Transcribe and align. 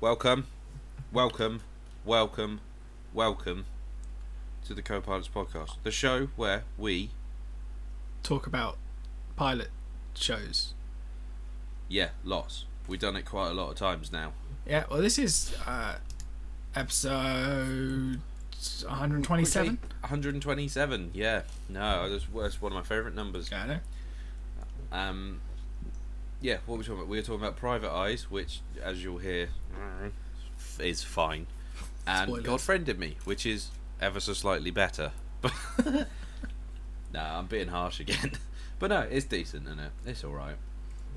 Welcome, 0.00 0.46
welcome, 1.12 1.60
welcome, 2.04 2.60
welcome 3.12 3.66
to 4.64 4.74
the 4.74 4.82
Co-Pilots 4.82 5.28
podcast, 5.28 5.76
the 5.82 5.90
show 5.90 6.28
where 6.36 6.64
we, 6.78 7.10
Talk 8.22 8.46
about 8.46 8.76
pilot 9.36 9.68
shows. 10.14 10.74
yeah, 11.88 12.10
lots. 12.24 12.64
We've 12.88 13.00
done 13.00 13.16
it 13.16 13.24
quite 13.24 13.50
a 13.50 13.54
lot 13.54 13.70
of 13.70 13.76
times 13.76 14.10
now. 14.10 14.32
Yeah, 14.66 14.84
well, 14.90 15.00
this 15.00 15.18
is 15.18 15.54
uh, 15.66 15.96
episode 16.74 18.20
127. 18.84 19.78
127. 20.00 21.10
Yeah, 21.14 21.42
no, 21.68 22.10
that's, 22.10 22.26
that's 22.34 22.60
one 22.62 22.72
of 22.72 22.76
my 22.76 22.82
favourite 22.82 23.14
numbers. 23.14 23.50
Yeah, 23.50 23.62
I 23.62 23.66
know. 23.66 23.78
Um, 24.92 25.40
yeah, 26.40 26.58
what 26.66 26.74
were 26.74 26.78
we 26.78 26.84
talking 26.84 26.98
about? 26.98 27.08
We 27.08 27.16
were 27.18 27.22
talking 27.22 27.40
about 27.42 27.56
Private 27.56 27.92
Eyes, 27.92 28.30
which, 28.30 28.60
as 28.82 29.04
you'll 29.04 29.18
hear, 29.18 29.48
is 30.78 31.02
fine, 31.02 31.46
and 32.06 32.28
Spoilers. 32.28 32.46
God 32.46 32.60
Friended 32.60 32.98
Me, 32.98 33.16
which 33.24 33.44
is 33.46 33.70
ever 34.00 34.20
so 34.20 34.32
slightly 34.32 34.70
better. 34.70 35.12
no, 35.84 36.06
I'm 37.14 37.46
being 37.46 37.68
harsh 37.68 38.00
again, 38.00 38.32
but 38.78 38.90
no, 38.90 39.00
it's 39.00 39.26
decent, 39.26 39.66
isn't 39.66 39.78
it? 39.80 39.92
It's 40.06 40.24
all 40.24 40.32
right. 40.32 40.56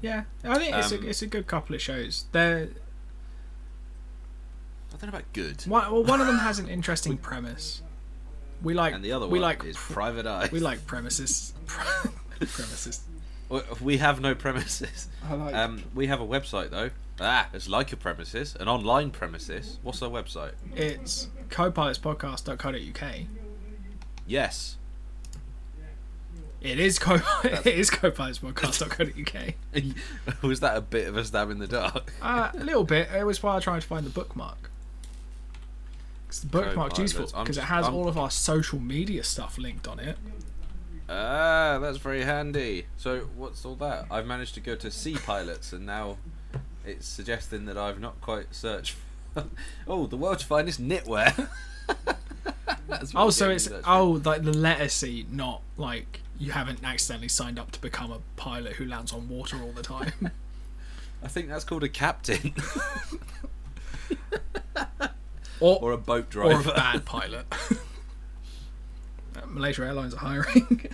Yeah, 0.01 0.23
I 0.43 0.57
think 0.57 0.75
it's 0.75 0.91
Um, 0.91 1.03
a 1.03 1.07
it's 1.07 1.21
a 1.21 1.27
good 1.27 1.47
couple 1.47 1.75
of 1.75 1.81
shows. 1.81 2.25
They're 2.33 2.69
I 4.93 4.97
don't 4.97 5.03
know 5.03 5.09
about 5.17 5.33
good, 5.33 5.61
one, 5.63 5.91
well, 5.91 6.03
one 6.03 6.21
of 6.21 6.27
them 6.27 6.37
has 6.49 6.59
an 6.59 6.67
interesting 6.67 7.17
premise. 7.17 7.81
We 8.61 8.73
like 8.73 8.93
and 8.93 9.03
the 9.03 9.11
other 9.13 9.25
we 9.27 9.39
one 9.39 9.41
like 9.41 9.63
is 9.65 9.75
pr- 9.77 9.93
Private 9.93 10.25
Eyes. 10.27 10.51
we 10.51 10.59
like 10.59 10.85
premises 10.85 11.53
premises. 11.65 13.01
We- 13.49 13.61
We 13.81 13.97
have 13.97 14.19
no 14.21 14.35
premises. 14.35 15.07
I 15.27 15.33
like 15.35 15.53
Um, 15.55 15.83
we 15.93 16.07
have 16.07 16.21
a 16.21 16.25
website 16.25 16.69
though. 16.69 16.89
Ah, 17.19 17.47
it's 17.53 17.69
like 17.69 17.91
a 17.93 17.97
premises, 17.97 18.55
an 18.59 18.67
online 18.67 19.11
premises. 19.11 19.77
What's 19.83 20.01
our 20.01 20.09
website? 20.09 20.53
it's 20.75 21.27
copilotspodcast.co.uk. 21.49 23.15
Yes. 24.25 24.77
It 26.61 26.79
is 26.79 26.97
co 26.97 27.15
it 27.43 27.67
is 27.67 27.89
copilotspodcast.co.uk. 27.91 30.41
Was 30.43 30.59
that 30.61 30.77
a 30.77 30.81
bit 30.81 31.07
of 31.07 31.17
a 31.17 31.25
stab 31.25 31.49
in 31.49 31.59
the 31.59 31.67
dark? 31.67 32.13
Uh, 32.21 32.49
a 32.53 32.63
little 32.63 32.85
bit. 32.85 33.09
It 33.13 33.25
was 33.25 33.43
while 33.43 33.57
I 33.57 33.59
tried 33.59 33.81
to 33.81 33.87
find 33.87 34.05
the 34.05 34.09
bookmark. 34.09 34.69
'Cause 36.29 36.39
the 36.41 36.47
bookmark's 36.47 36.97
useful 36.97 37.27
because 37.41 37.57
it 37.57 37.65
has 37.65 37.85
I'm- 37.85 37.93
all 37.93 38.07
of 38.07 38.17
our 38.17 38.31
social 38.31 38.79
media 38.79 39.23
stuff 39.23 39.57
linked 39.57 39.87
on 39.87 39.99
it. 39.99 40.17
Ah, 41.09 41.77
that's 41.79 41.97
very 41.97 42.23
handy. 42.23 42.85
So, 42.97 43.29
what's 43.35 43.65
all 43.65 43.75
that? 43.75 44.07
I've 44.09 44.25
managed 44.25 44.53
to 44.55 44.61
go 44.61 44.75
to 44.77 44.89
Sea 44.89 45.15
Pilots, 45.15 45.73
and 45.73 45.85
now 45.85 46.17
it's 46.85 47.07
suggesting 47.07 47.65
that 47.65 47.77
I've 47.77 47.99
not 47.99 48.19
quite 48.21 48.53
searched. 48.53 48.95
For... 49.33 49.45
oh, 49.87 50.07
the 50.07 50.17
world's 50.17 50.43
finest 50.43 50.81
knitwear. 50.81 51.49
Oh, 53.15 53.29
so 53.29 53.49
it's 53.49 53.69
oh 53.85 54.21
like 54.23 54.43
the 54.43 54.53
letter 54.53 54.87
C, 54.87 55.25
not 55.29 55.61
like 55.77 56.21
you 56.37 56.51
haven't 56.51 56.83
accidentally 56.83 57.27
signed 57.27 57.57
up 57.57 57.71
to 57.71 57.81
become 57.81 58.11
a 58.11 58.19
pilot 58.35 58.73
who 58.73 58.85
lands 58.85 59.11
on 59.11 59.27
water 59.27 59.57
all 59.61 59.71
the 59.71 59.81
time. 59.81 60.31
I 61.23 61.27
think 61.27 61.49
that's 61.49 61.63
called 61.63 61.83
a 61.83 61.89
captain 61.89 62.53
or 65.59 65.79
or 65.81 65.91
a 65.91 65.97
boat 65.97 66.29
driver. 66.29 66.69
or 66.69 66.73
a 66.73 66.75
bad 66.75 67.05
pilot. 67.05 67.45
Malaysia 69.47 69.83
Airlines 69.83 70.13
are 70.13 70.17
hiring. 70.17 70.89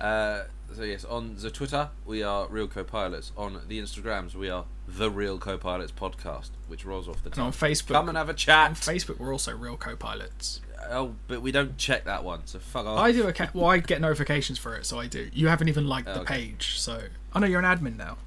Uh, 0.00 0.42
so 0.76 0.82
yes, 0.82 1.04
on 1.04 1.36
the 1.36 1.50
Twitter 1.50 1.90
we 2.04 2.22
are 2.22 2.46
Real 2.48 2.68
Co-Pilots. 2.68 3.32
On 3.36 3.60
the 3.66 3.80
Instagrams 3.80 4.34
we 4.34 4.48
are 4.50 4.64
the 4.86 5.10
Real 5.10 5.38
Co-Pilots 5.38 5.92
podcast, 5.92 6.50
which 6.68 6.84
rolls 6.84 7.08
off 7.08 7.22
the 7.24 7.30
and 7.30 7.38
on. 7.40 7.52
Facebook, 7.52 7.88
Come 7.94 8.08
and 8.08 8.16
have 8.18 8.28
a 8.28 8.32
on 8.32 8.36
chat. 8.36 8.72
Facebook 8.72 9.18
we're 9.18 9.32
also 9.32 9.56
real 9.56 9.76
co-pilots. 9.76 10.60
Oh, 10.88 11.14
but 11.26 11.42
we 11.42 11.50
don't 11.50 11.76
check 11.78 12.04
that 12.04 12.22
one, 12.22 12.42
so 12.46 12.58
fuck 12.60 12.86
off. 12.86 12.98
I 12.98 13.10
do 13.10 13.26
a 13.26 13.32
ca- 13.32 13.48
well, 13.54 13.66
I 13.66 13.78
get 13.78 14.00
notifications 14.00 14.58
for 14.58 14.76
it, 14.76 14.86
so 14.86 15.00
I 15.00 15.06
do. 15.08 15.28
You 15.32 15.48
haven't 15.48 15.68
even 15.68 15.88
liked 15.88 16.06
the 16.06 16.18
Oh, 16.18 16.22
okay. 16.22 16.34
page, 16.48 16.78
so 16.78 17.00
I 17.32 17.40
know 17.40 17.46
you're 17.46 17.58
an 17.60 17.64
admin 17.64 17.96
now. 17.96 18.18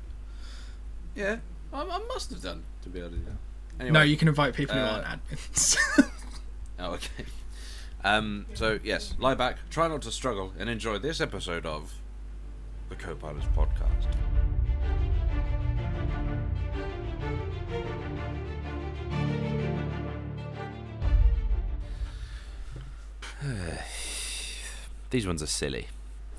Yeah, 1.16 1.38
I, 1.72 1.82
I 1.84 2.00
must 2.10 2.32
have 2.32 2.42
done 2.42 2.64
to 2.84 2.90
be 2.90 3.00
able 3.00 3.12
to 3.12 3.16
do 3.16 3.24
that. 3.26 3.82
Anyway, 3.84 3.94
No, 3.94 4.02
you 4.02 4.18
can 4.18 4.28
invite 4.28 4.54
people 4.56 4.76
who 4.76 4.82
uh, 4.82 5.04
aren't 5.06 5.24
admins. 5.24 5.78
Oh, 6.80 6.94
okay. 6.94 7.26
Um, 8.02 8.46
so 8.54 8.80
yes, 8.82 9.14
lie 9.20 9.34
back, 9.36 9.58
try 9.70 9.90
not 9.90 10.02
to 10.04 10.12
struggle, 10.12 10.54
and 10.58 10.70
enjoy 10.70 11.00
this 11.00 11.20
episode 11.20 11.66
of 11.66 11.96
the 12.90 12.96
Co-Pilots 12.96 13.46
podcast. 13.56 14.08
These 25.10 25.26
ones 25.26 25.42
are 25.42 25.48
silly. 25.48 25.88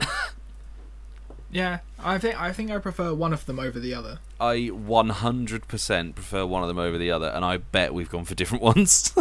yeah, 1.50 1.78
I 1.99 2.19
think 2.19 2.41
I 2.41 2.53
think 2.53 2.71
I 2.71 2.78
prefer 2.78 3.15
one 3.15 3.33
of 3.33 3.47
them 3.47 3.59
over 3.59 3.81
the 3.81 3.94
other. 3.94 4.19
I 4.39 4.71
100% 4.72 6.15
prefer 6.15 6.47
one 6.47 6.62
of 6.62 6.69
them 6.69 6.78
over 6.78 6.99
the 6.99 7.10
other, 7.10 7.28
and 7.28 7.44
I 7.44 7.56
bet 7.59 7.93
we've 7.94 8.10
gone 8.10 8.25
for 8.25 8.34
different 8.34 8.62
ones. 8.77 9.12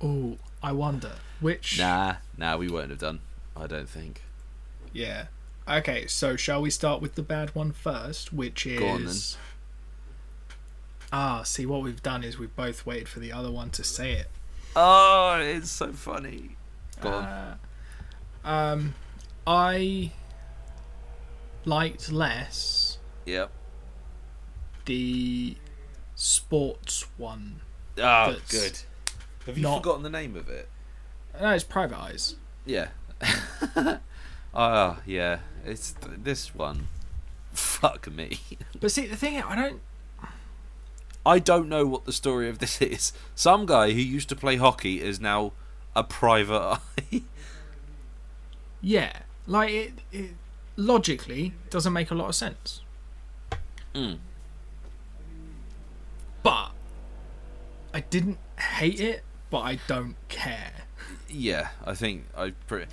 Oh, 0.00 0.36
I 0.62 0.72
wonder 0.72 1.12
which. 1.40 1.78
nah, 1.78 2.16
nah, 2.36 2.56
we 2.56 2.68
won't 2.68 2.90
have 2.90 2.98
done. 2.98 3.20
I 3.56 3.66
don't 3.66 3.88
think. 3.88 4.22
Yeah. 4.92 5.26
Okay, 5.68 6.06
so 6.06 6.34
shall 6.36 6.62
we 6.62 6.70
start 6.70 7.02
with 7.02 7.14
the 7.14 7.22
bad 7.22 7.54
one 7.54 7.72
first, 7.72 8.32
which 8.32 8.66
is. 8.66 9.36
On. 9.36 9.42
Ah, 11.10 11.42
see, 11.42 11.66
what 11.66 11.82
we've 11.82 12.02
done 12.02 12.22
is 12.24 12.38
we've 12.38 12.54
both 12.56 12.84
waited 12.86 13.08
for 13.08 13.20
the 13.20 13.32
other 13.32 13.50
one 13.50 13.70
to 13.70 13.84
say 13.84 14.12
it. 14.12 14.28
Oh, 14.76 15.38
it's 15.40 15.70
so 15.70 15.92
funny. 15.92 16.56
Go 17.00 17.10
on. 17.10 17.24
Uh, 17.24 17.56
um, 18.44 18.94
I 19.46 20.12
liked 21.64 22.10
less 22.12 22.98
Yep. 23.26 23.50
the 24.86 25.56
sports 26.14 27.06
one. 27.16 27.60
Oh, 27.98 28.32
That's 28.32 28.50
good. 28.50 28.78
Have 29.46 29.56
you 29.56 29.62
not- 29.62 29.78
forgotten 29.78 30.02
the 30.02 30.10
name 30.10 30.36
of 30.36 30.48
it? 30.48 30.68
No, 31.40 31.50
it's 31.50 31.64
Private 31.64 31.98
Eyes. 31.98 32.36
Yeah. 32.66 32.88
oh, 34.54 34.98
yeah. 35.06 35.40
It's 35.64 35.92
th- 35.92 36.18
this 36.22 36.54
one. 36.54 36.88
Fuck 37.52 38.10
me. 38.10 38.40
But 38.80 38.92
see, 38.92 39.06
the 39.06 39.16
thing 39.16 39.34
is, 39.34 39.44
I 39.46 39.56
don't. 39.56 39.80
I 41.26 41.38
don't 41.38 41.68
know 41.68 41.84
what 41.86 42.04
the 42.04 42.12
story 42.12 42.48
of 42.48 42.58
this 42.58 42.80
is. 42.82 43.12
Some 43.34 43.66
guy 43.66 43.90
who 43.92 44.00
used 44.00 44.28
to 44.30 44.36
play 44.36 44.56
hockey 44.56 45.02
is 45.02 45.20
now 45.20 45.52
a 45.94 46.02
private 46.04 46.78
eye. 47.12 47.22
Yeah, 48.80 49.12
like 49.46 49.70
it, 49.70 49.92
it 50.12 50.30
logically 50.76 51.54
doesn't 51.70 51.92
make 51.92 52.10
a 52.10 52.14
lot 52.14 52.28
of 52.28 52.34
sense. 52.34 52.82
Mm. 53.94 54.18
But 56.42 56.70
I 57.92 58.00
didn't 58.00 58.38
hate 58.56 59.00
it, 59.00 59.24
but 59.50 59.60
I 59.60 59.80
don't 59.88 60.14
care. 60.28 60.72
Yeah, 61.28 61.68
I 61.84 61.94
think 61.94 62.26
I, 62.36 62.52
pre- 62.68 62.86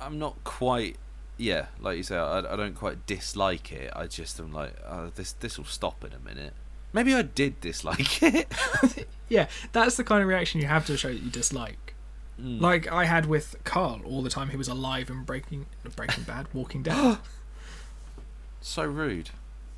I 0.00 0.04
I'm 0.04 0.18
not 0.18 0.42
quite. 0.44 0.96
Yeah, 1.36 1.66
like 1.80 1.96
you 1.96 2.02
say, 2.02 2.16
I, 2.16 2.38
I 2.40 2.56
don't 2.56 2.74
quite 2.74 3.06
dislike 3.06 3.70
it. 3.70 3.92
I 3.94 4.06
just 4.08 4.40
am 4.40 4.52
like, 4.52 4.74
oh, 4.88 5.10
this 5.14 5.32
this 5.32 5.56
will 5.58 5.64
stop 5.66 6.04
in 6.04 6.12
a 6.12 6.18
minute. 6.18 6.52
Maybe 6.92 7.14
I 7.14 7.22
did 7.22 7.60
dislike 7.60 8.22
it. 8.22 8.52
Yeah, 9.28 9.48
that's 9.72 9.96
the 9.98 10.04
kind 10.04 10.22
of 10.22 10.28
reaction 10.28 10.58
you 10.58 10.66
have 10.68 10.86
to 10.86 10.94
a 10.94 10.96
show 10.96 11.08
that 11.08 11.22
you 11.22 11.30
dislike. 11.30 11.94
Mm. 12.40 12.62
Like 12.62 12.90
I 12.90 13.04
had 13.04 13.26
with 13.26 13.56
Carl 13.64 14.00
all 14.06 14.22
the 14.22 14.30
time. 14.30 14.48
He 14.48 14.56
was 14.56 14.68
alive 14.68 15.10
in 15.10 15.24
Breaking 15.24 15.66
Breaking 15.96 16.24
Bad, 16.24 16.46
Walking 16.54 16.82
Dead. 16.82 17.18
so 18.62 18.84
rude. 18.84 19.30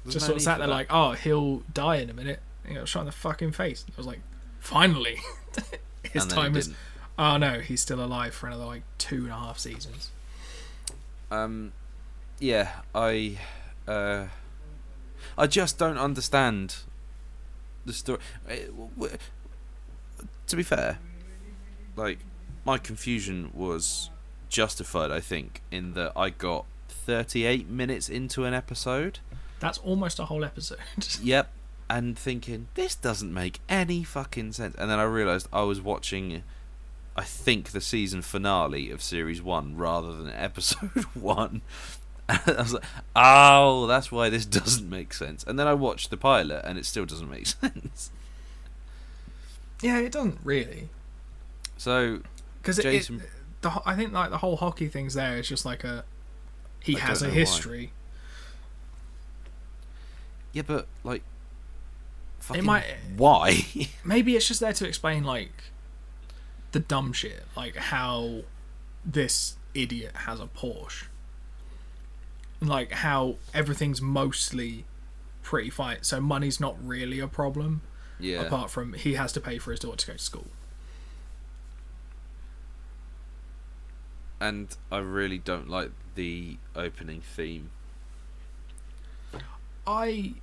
There's 0.05 0.15
Just 0.15 0.25
no 0.25 0.29
sort 0.29 0.37
of 0.37 0.43
sat 0.43 0.59
there 0.59 0.69
that. 0.69 0.73
like, 0.73 0.87
oh, 0.89 1.13
he'll 1.13 1.59
die 1.75 1.97
in 1.97 2.11
a 2.11 2.15
minute. 2.15 2.41
And 2.63 2.73
he 2.73 2.79
got 2.79 2.87
shot 2.89 3.01
in 3.01 3.07
the 3.07 3.13
fucking 3.13 3.53
face. 3.53 3.85
I 3.89 3.93
was 3.97 4.07
like, 4.07 4.21
finally, 4.61 5.17
his 6.05 6.23
And 6.23 6.31
time 6.31 6.57
is. 6.57 6.73
Oh 7.23 7.37
no, 7.37 7.61
he's 7.61 7.83
still 7.83 8.03
alive 8.03 8.35
for 8.35 8.47
another 8.47 8.65
like 8.65 8.83
two 8.97 9.25
and 9.25 9.31
a 9.31 9.37
half 9.37 9.59
seasons. 9.59 10.11
um 11.31 11.73
yeah 12.39 12.81
i 12.95 13.37
uh 13.87 14.25
i 15.37 15.47
just 15.47 15.77
don't 15.79 15.99
understand 15.99 16.77
the 17.85 17.93
story 17.93 18.19
Eh, 18.49 18.61
to 20.47 20.57
be 20.57 20.63
fair 20.63 20.99
like 21.97 22.19
my 22.65 22.79
confusion 22.79 23.51
was 23.53 24.09
justified 24.49 25.11
i 25.11 25.21
think 25.21 25.61
in 25.71 25.93
that 25.95 26.13
i 26.17 26.31
got 26.31 26.65
38 26.89 27.69
minutes 27.69 28.09
into 28.09 28.45
an 28.45 28.55
episode 28.55 29.19
That's 29.61 29.79
almost 29.79 30.19
a 30.19 30.25
whole 30.25 30.45
episode. 30.45 30.79
yep 31.23 31.51
and 31.91 32.19
thinking 32.19 32.69
this 32.75 32.95
doesn't 32.95 33.33
make 33.35 33.61
any 33.69 34.03
fucking 34.03 34.53
sense 34.53 34.75
and 34.77 34.91
then 34.91 34.99
i 34.99 35.03
realized 35.05 35.47
i 35.53 35.63
was 35.63 35.81
watching 35.81 36.43
i 37.17 37.23
think 37.25 37.71
the 37.71 37.81
season 37.81 38.23
finale 38.23 38.91
of 38.91 39.03
series 39.03 39.43
1 39.43 39.77
rather 39.77 40.13
than 40.15 40.31
episode 40.31 41.05
1 41.15 41.63
I 42.29 42.41
was 42.47 42.75
like, 42.75 42.85
oh, 43.17 43.89
that's 43.89 44.13
why 44.13 44.29
this 44.31 44.47
doesn't 44.47 44.89
make 44.89 45.13
sense. 45.13 45.43
And 45.43 45.59
then 45.59 45.67
I 45.67 45.75
watched 45.75 46.11
the 46.11 46.17
pilot, 46.17 46.65
and 46.65 46.79
it 46.79 46.87
still 46.87 47.05
doesn't 47.05 47.29
make 47.29 47.47
sense. 47.49 48.13
Yeah, 49.83 49.99
it 49.99 50.13
doesn't 50.13 50.39
really. 50.45 50.91
So 51.77 52.21
Because 52.63 52.79
it, 52.79 52.83
Jason- 52.85 53.17
it, 53.23 53.31
the 53.63 53.83
I 53.85 53.97
think 53.97 54.13
like 54.13 54.31
the 54.31 54.39
whole 54.39 54.55
hockey 54.59 54.87
thing's 54.87 55.15
there. 55.15 55.39
It's 55.39 55.49
just 55.49 55.65
like 55.65 55.83
a 55.83 56.05
he 56.79 56.95
I 56.97 57.01
has 57.01 57.21
a 57.21 57.25
don't 57.25 57.35
why. 57.35 57.41
history. 57.41 57.93
yeah, 60.53 60.63
but 60.65 60.87
like, 61.03 61.23
fucking 62.41 62.65
might- 62.65 62.85
why? 63.17 63.67
Maybe 64.05 64.37
it's 64.37 64.47
just 64.47 64.61
there 64.61 64.73
to 64.73 64.87
explain 64.87 65.25
like 65.25 65.51
the 66.73 66.81
dumb 66.81 67.13
shit, 67.13 67.45
like 67.57 67.77
how 67.77 68.43
this 69.05 69.57
idiot 69.75 70.13
has 70.15 70.41
a 70.41 70.47
Porsche, 70.47 71.05
like 72.61 72.93
how 72.93 73.37
everything's 73.55 74.01
mostly 74.01 74.85
pretty 75.43 75.71
fine. 75.71 75.99
So 76.03 76.21
money's 76.21 76.61
not 76.61 76.77
really 76.85 77.21
a 77.21 77.29
problem, 77.29 77.83
yeah, 78.19 78.43
apart 78.43 78.71
from 78.71 78.93
he 78.95 79.15
has 79.15 79.33
to 79.33 79.41
pay 79.41 79.59
for 79.59 79.71
his 79.71 79.81
daughter 79.81 79.97
to 79.97 80.07
go 80.09 80.13
to 80.15 80.19
school. 80.19 80.47
and 84.41 84.75
I 84.91 84.99
really 84.99 85.39
don't 85.39 85.69
like 85.69 85.91
the 86.15 86.57
opening 86.75 87.21
theme. 87.21 87.71
I 89.87 90.35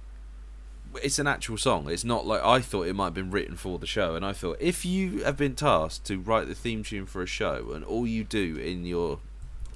It's 1.04 1.20
an 1.20 1.28
actual 1.28 1.58
song. 1.58 1.90
It's 1.90 2.04
not 2.04 2.26
like 2.26 2.44
I 2.44 2.60
thought 2.62 2.88
it 2.88 2.94
might 2.94 3.06
have 3.06 3.14
been 3.14 3.32
written 3.32 3.56
for 3.56 3.80
the 3.80 3.88
show, 3.88 4.16
and 4.16 4.26
I 4.26 4.34
thought 4.34 4.58
if 4.60 4.86
you 4.86 5.24
have 5.24 5.38
been 5.38 5.56
tasked 5.56 6.06
to 6.06 6.20
write 6.20 6.48
the 6.48 6.56
theme 6.56 6.84
tune 6.84 7.06
for 7.06 7.22
a 7.22 7.28
show, 7.28 7.72
and 7.74 7.84
all 7.86 8.06
you 8.08 8.24
do 8.24 8.58
in 8.58 8.86
your 8.86 9.20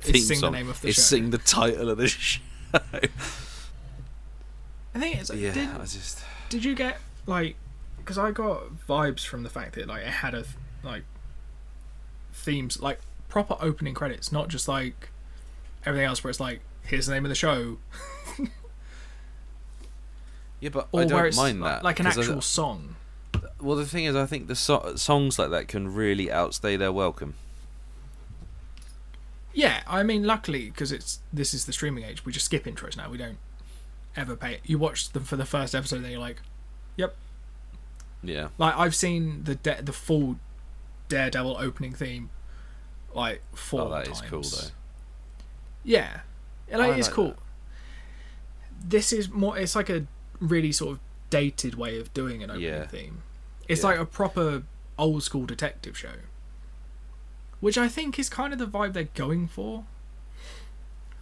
Is 0.03 0.12
theme 0.12 0.21
sing 0.21 0.35
the 0.35 0.39
song 0.39 0.53
name 0.53 0.69
of 0.69 0.81
the 0.81 0.88
is 0.89 0.95
show. 0.95 1.01
sing 1.01 1.29
the 1.31 1.38
title 1.38 1.89
of 1.89 1.97
the 1.97 2.07
show. 2.09 2.39
I 4.94 5.00
think 5.00 5.19
it's 5.19 5.29
like, 5.29 5.39
yeah, 5.39 5.53
did, 5.53 5.69
I 5.69 5.79
just 5.79 6.23
did 6.50 6.65
you 6.65 6.75
get 6.75 6.97
like 7.25 7.56
because 7.97 8.17
i 8.17 8.31
got 8.31 8.63
vibes 8.88 9.25
from 9.25 9.44
the 9.44 9.50
fact 9.50 9.75
that 9.75 9.88
like 9.88 10.01
it 10.01 10.07
had 10.07 10.33
a 10.33 10.44
like 10.83 11.03
themes 12.33 12.81
like 12.81 13.00
proper 13.29 13.56
opening 13.62 13.94
credits 13.94 14.31
not 14.31 14.47
just 14.50 14.67
like 14.67 15.09
everything 15.85 16.06
else 16.06 16.24
where 16.24 16.29
it's 16.29 16.39
like 16.39 16.59
here's 16.83 17.06
the 17.06 17.13
name 17.13 17.24
of 17.24 17.29
the 17.29 17.35
show 17.35 17.77
yeah, 20.62 20.69
but 20.69 20.88
or 20.94 21.02
I 21.02 21.06
don't 21.06 21.36
mind 21.36 21.60
like, 21.62 21.72
that 21.72 21.84
like 21.84 22.00
an 22.00 22.06
'cause 22.06 22.18
I- 22.18 22.22
actual 22.22 22.42
song 22.42 22.96
well, 23.60 23.75
the 23.78 23.86
thing 23.86 24.06
is, 24.06 24.16
I 24.16 24.25
think 24.25 24.48
the 24.48 24.56
so- 24.56 24.94
songs 24.96 25.38
like 25.40 25.50
that 25.52 25.68
can 25.68 25.94
really 25.94 26.31
outstay 26.31 26.78
their 26.78 26.92
welcome. 26.92 27.34
yeah 29.54 29.81
i 29.86 30.02
mean 30.04 30.24
luckily 30.24 30.69
because 30.69 30.92
it's 30.92 31.19
this 31.34 31.54
is 31.54 31.66
the 31.66 31.74
streaming 31.74 32.04
age 32.06 32.24
we 32.25 32.31
just 32.31 32.46
skip 32.46 32.63
intros 32.66 32.96
now 32.96 33.10
we 33.10 33.18
don't 33.18 33.38
ever 34.16 34.36
pay 34.36 34.60
you 34.63 34.78
watch 34.78 35.10
them 35.12 35.24
for 35.24 35.36
the 35.36 35.46
first 35.46 35.75
episode 35.75 35.98
and 35.98 36.06
then 36.06 36.12
you're 36.12 36.22
like 36.22 36.42
"Yep." 36.98 37.16
Yeah, 38.24 38.50
like 38.58 38.75
i've 38.78 38.96
seen 38.96 39.44
the 39.44 39.56
de- 39.56 39.81
the 39.81 39.94
full 39.94 40.38
daredevil 41.10 41.58
opening 41.60 41.94
theme 41.94 42.30
like 43.13 43.42
four 43.54 43.81
oh, 43.81 43.90
that 43.90 44.06
times 44.06 44.22
is 44.22 44.30
cool 44.30 44.42
though. 44.42 44.72
Yeah, 45.84 46.22
it 46.69 46.78
like, 46.78 46.98
it's 46.98 47.08
like 47.08 47.16
cool. 47.16 47.28
that. 47.30 47.38
This 48.88 49.12
is 49.12 49.30
more. 49.30 49.58
It's 49.58 49.75
like 49.75 49.90
a 49.90 50.06
really 50.41 50.71
sort 50.73 50.93
of 50.93 50.99
dated 51.29 51.75
way 51.75 51.97
of 51.99 52.13
doing 52.13 52.43
an 52.43 52.49
opening 52.51 52.67
Yeah. 52.67 52.88
theme. 52.88 53.23
It's 53.69 53.81
Yeah. 53.83 53.88
like 53.91 53.99
a 53.99 54.05
proper 54.05 54.63
old 54.97 55.23
school 55.23 55.45
detective 55.45 55.97
show, 55.97 56.15
which 57.61 57.77
I 57.77 57.88
think 57.88 58.19
is 58.19 58.27
kind 58.29 58.51
of 58.51 58.59
the 58.59 58.67
vibe 58.67 58.91
they're 58.93 59.05
going 59.15 59.47
for. 59.47 59.85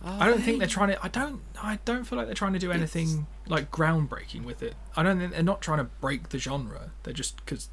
I 0.04 0.28
don't 0.30 0.42
think 0.42 0.60
they're 0.60 0.68
trying 0.68 0.90
to. 0.90 1.04
I 1.04 1.10
don't. 1.10 1.42
I 1.62 1.80
don't 1.84 2.06
feel 2.06 2.18
like 2.18 2.28
they're 2.28 2.34
trying 2.34 2.54
to 2.54 2.60
do 2.60 2.72
anything 2.72 3.28
like 3.48 3.70
groundbreaking 3.70 4.46
with 4.46 4.64
it. 4.64 4.76
I 4.96 5.04
don't 5.04 5.20
think 5.20 5.34
they're 5.34 5.44
not 5.44 5.62
trying 5.62 5.80
to 5.80 5.84
break 6.00 6.30
the 6.30 6.40
genre. 6.40 6.92
They're 7.04 7.14
just 7.14 7.36
because 7.44 7.70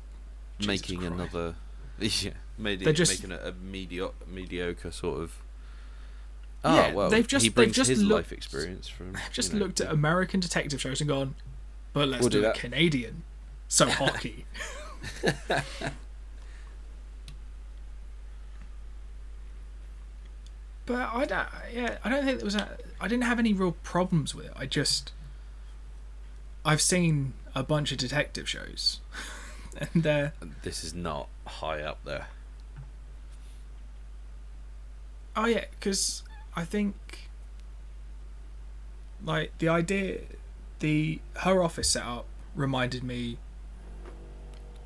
making 0.67 1.05
another. 1.05 1.55
Yeah, 1.99 2.33
made 2.59 2.81
They're 2.81 2.93
just- 2.93 3.23
making 3.23 3.33
a, 3.33 3.39
a 3.49 3.53
medio- 3.53 4.13
mediocre 4.27 4.91
sort 4.91 5.23
of. 5.23 5.39
Yeah, 6.75 6.89
Ah, 6.91 6.95
well, 6.95 7.11
they've 7.11 7.27
just- 7.27 7.43
he 7.43 7.49
they've 7.49 7.55
brings 7.55 7.77
just 7.77 7.91
his 7.91 8.03
looked- 8.03 8.31
life 8.31 8.33
experience 8.33 8.89
from. 8.89 9.17
just 9.33 9.53
you 9.53 9.59
know, 9.59 9.65
looked 9.67 9.81
at 9.81 9.91
American 9.93 10.41
detective 10.41 10.81
shows 10.81 11.01
and 11.01 11.09
gone, 11.09 11.35
but 11.93 12.09
let's 12.09 12.21
We'll 12.23 12.31
do, 12.31 12.41
do 12.43 12.49
it. 12.49 12.55
Canadian. 12.57 13.23
So 13.69 13.89
hockey. 13.91 14.45
but 20.87 21.09
I 21.13 21.25
don't. 21.25 21.49
Yeah, 21.73 21.99
I 22.05 22.09
don't 22.09 22.25
think 22.25 22.39
there 22.39 22.45
was. 22.45 22.55
A, 22.55 22.77
I 23.01 23.09
didn't 23.09 23.25
have 23.25 23.39
any 23.39 23.53
real 23.53 23.73
problems 23.83 24.35
with 24.35 24.47
it. 24.47 24.53
I 24.57 24.67
just. 24.67 25.13
I've 26.65 26.81
seen 26.83 27.35
a 27.55 27.63
bunch 27.63 27.93
of 27.93 27.99
detective 27.99 28.49
shows, 28.49 29.01
and 29.95 30.03
they're 30.03 30.33
This 30.63 30.85
is 30.85 30.95
not 30.95 31.29
high 31.47 31.81
up 31.83 31.99
there. 32.05 32.27
Oh 35.37 35.47
yeah, 35.47 35.65
because 35.79 36.23
I 36.57 36.65
think 36.65 37.29
like 39.23 39.57
the 39.59 39.69
idea, 39.69 40.21
the 40.81 41.21
her 41.41 41.63
office 41.63 41.91
setup 41.91 42.27
reminded 42.55 43.05
me 43.05 43.39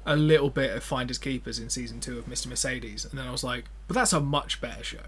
a 0.05 0.17
little 0.17 0.51
bit 0.51 0.77
of 0.77 0.83
Finders 0.83 1.19
Keepers 1.19 1.59
in 1.61 1.71
season 1.71 2.01
two 2.01 2.19
of 2.19 2.27
Mr. 2.27 2.49
Mercedes, 2.49 3.05
and 3.05 3.19
then 3.19 3.27
I 3.29 3.31
was 3.31 3.45
like, 3.45 3.67
but 3.87 3.95
that's 3.95 4.13
a 4.13 4.21
much 4.21 4.61
better 4.61 4.83
show. 4.83 4.99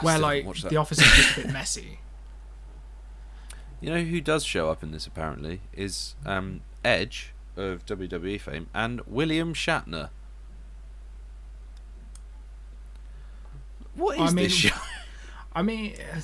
Where 0.00 0.18
like 0.18 0.44
the 0.68 0.76
office 0.76 0.98
is 0.98 1.10
just 1.12 1.38
a 1.38 1.42
bit 1.42 1.52
messy. 1.52 2.00
You 3.80 3.90
know 3.90 4.02
who 4.02 4.20
does 4.20 4.44
show 4.44 4.70
up 4.70 4.82
in 4.82 4.92
this 4.92 5.06
apparently 5.06 5.60
is 5.72 6.14
um, 6.24 6.62
Edge 6.84 7.32
of 7.56 7.84
WWE 7.86 8.40
fame 8.40 8.68
and 8.74 9.00
William 9.06 9.54
Shatner. 9.54 10.08
What 13.94 14.16
is 14.16 14.22
I 14.22 14.34
mean- 14.34 14.44
this 14.44 14.52
show? 14.52 14.76
I 15.56 15.62
mean, 15.62 15.94
uh, 16.12 16.20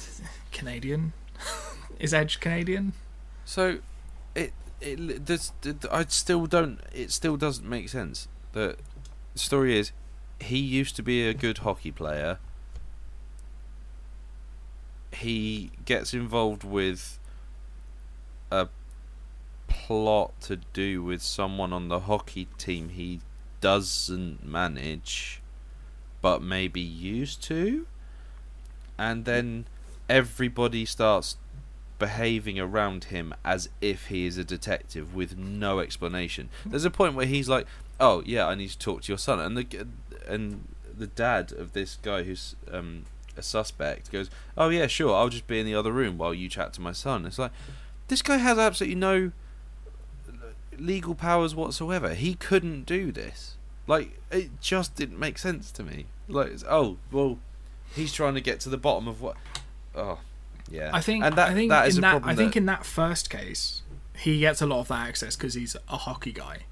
Canadian 0.51 1.13
is 2.01 2.13
Edge 2.13 2.41
Canadian? 2.41 2.93
So, 3.45 3.79
it 4.35 4.53
it 4.81 5.27
this 5.27 5.53
I 5.91 6.05
still 6.09 6.47
don't. 6.47 6.81
It 6.93 7.13
still 7.13 7.37
doesn't 7.37 7.69
make 7.69 7.89
sense. 7.89 8.27
The 8.53 8.77
story 9.37 9.79
is, 9.79 9.93
he 10.41 10.59
used 10.59 10.97
to 10.97 11.03
be 11.03 11.27
a 11.29 11.35
good 11.35 11.59
hockey 11.59 11.93
player. 11.93 12.39
He 15.13 15.71
gets 15.85 16.15
involved 16.15 16.65
with 16.65 17.19
a 18.51 18.69
plot 19.69 20.33
to 20.43 20.57
do 20.73 21.03
with 21.03 21.23
someone 21.23 21.73
on 21.73 21.89
the 21.89 22.01
hockey 22.01 22.49
team 22.59 22.89
he 22.91 23.21
doesn't 23.61 24.45
manage, 24.45 25.41
but 26.21 26.43
maybe 26.43 26.81
used 26.81 27.43
to, 27.45 27.87
and 28.99 29.25
then 29.25 29.67
everybody 30.09 30.85
starts 30.85 31.37
behaving 31.99 32.59
around 32.59 33.05
him 33.05 33.35
as 33.45 33.69
if 33.81 34.07
he 34.07 34.27
is 34.27 34.39
a 34.39 34.45
detective 34.45 35.15
with 35.15 35.37
no 35.37 35.79
explanation. 35.79 36.49
There's 36.67 36.85
a 36.85 36.91
point 36.91 37.15
where 37.15 37.27
he's 37.27 37.49
like, 37.49 37.67
"Oh 37.99 38.23
yeah, 38.27 38.47
I 38.47 38.55
need 38.55 38.71
to 38.71 38.79
talk 38.79 39.03
to 39.03 39.13
your 39.13 39.19
son," 39.19 39.39
and 39.39 39.57
the 39.57 39.87
and 40.27 40.67
the 40.97 41.07
dad 41.07 41.53
of 41.53 41.73
this 41.73 41.97
guy 42.03 42.25
who's 42.25 42.57
um, 42.71 43.05
a 43.37 43.43
suspect 43.43 44.11
goes, 44.11 44.31
"Oh 44.57 44.69
yeah, 44.69 44.87
sure, 44.87 45.15
I'll 45.15 45.29
just 45.29 45.47
be 45.47 45.61
in 45.61 45.67
the 45.67 45.75
other 45.75 45.93
room 45.93 46.19
while 46.19 46.35
you 46.35 46.49
chat 46.49 46.73
to 46.75 46.81
my 46.81 46.93
son." 46.93 47.27
It's 47.27 47.39
like 47.39 47.53
this 48.09 48.23
guy 48.23 48.39
has 48.39 48.59
absolutely 48.59 48.97
no 48.97 49.33
legal 50.79 51.15
powers 51.15 51.55
whatsoever. 51.55 52.15
He 52.15 52.35
couldn't 52.35 52.87
do 52.87 53.13
this. 53.13 53.57
Like 53.91 54.21
it 54.31 54.61
just 54.61 54.95
didn't 54.95 55.19
make 55.19 55.37
sense 55.37 55.73
to 55.73 55.83
me. 55.83 56.07
Like 56.29 56.53
oh 56.69 56.99
well, 57.11 57.41
he's 57.93 58.13
trying 58.13 58.35
to 58.35 58.41
get 58.41 58.61
to 58.61 58.69
the 58.69 58.77
bottom 58.77 59.09
of 59.09 59.21
what. 59.21 59.37
Oh 59.97 60.21
yeah, 60.71 60.91
I 60.93 61.01
think 61.01 61.25
and 61.25 61.35
that, 61.35 61.49
I 61.49 61.55
think 61.55 61.71
that 61.71 61.89
is 61.89 61.99
in 61.99 62.05
a 62.05 62.07
that 62.07 62.11
problem 62.13 62.31
I 62.31 62.37
think 62.37 62.53
that- 62.53 62.59
in 62.61 62.67
that 62.67 62.87
first 62.87 63.29
case 63.29 63.83
he 64.17 64.39
gets 64.39 64.63
a 64.63 64.67
lot 64.67 64.79
of 64.79 64.89
that 64.89 65.09
access 65.09 65.35
because 65.35 65.55
he's 65.55 65.75
a 65.89 65.97
hockey 65.97 66.31
guy, 66.31 66.67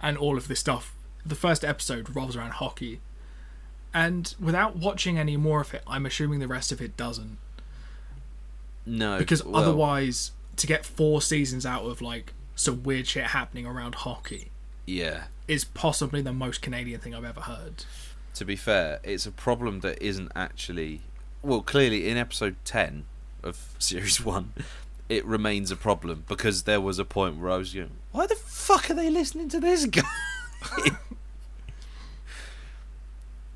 and 0.00 0.18
all 0.18 0.36
of 0.36 0.48
this 0.48 0.58
stuff. 0.58 0.96
The 1.24 1.36
first 1.36 1.64
episode 1.64 2.08
revolves 2.08 2.34
around 2.34 2.54
hockey, 2.54 2.98
and 3.94 4.34
without 4.40 4.74
watching 4.74 5.18
any 5.18 5.36
more 5.36 5.60
of 5.60 5.72
it, 5.72 5.82
I'm 5.86 6.06
assuming 6.06 6.40
the 6.40 6.48
rest 6.48 6.72
of 6.72 6.82
it 6.82 6.96
doesn't 6.96 7.38
no 8.84 9.16
because 9.16 9.44
well, 9.44 9.62
otherwise, 9.62 10.32
to 10.56 10.66
get 10.66 10.84
four 10.84 11.22
seasons 11.22 11.64
out 11.64 11.84
of 11.84 12.02
like 12.02 12.32
some 12.56 12.82
weird 12.82 13.06
shit 13.06 13.26
happening 13.26 13.64
around 13.64 13.94
hockey 13.94 14.50
yeah. 14.92 15.24
is 15.48 15.64
possibly 15.64 16.22
the 16.22 16.32
most 16.32 16.62
Canadian 16.62 17.00
thing 17.00 17.14
I've 17.14 17.24
ever 17.24 17.42
heard. 17.42 17.84
To 18.34 18.44
be 18.44 18.56
fair, 18.56 19.00
it's 19.02 19.26
a 19.26 19.32
problem 19.32 19.80
that 19.80 20.02
isn't 20.02 20.32
actually 20.34 21.02
well. 21.42 21.60
Clearly, 21.60 22.08
in 22.08 22.16
episode 22.16 22.56
ten 22.64 23.04
of 23.42 23.74
series 23.78 24.24
one, 24.24 24.52
it 25.08 25.24
remains 25.24 25.70
a 25.70 25.76
problem 25.76 26.24
because 26.28 26.62
there 26.62 26.80
was 26.80 26.98
a 26.98 27.04
point 27.04 27.38
where 27.38 27.50
I 27.50 27.56
was 27.58 27.74
going, 27.74 27.90
"Why 28.12 28.26
the 28.26 28.36
fuck 28.36 28.90
are 28.90 28.94
they 28.94 29.10
listening 29.10 29.48
to 29.50 29.60
this 29.60 29.86
guy?" 29.86 30.02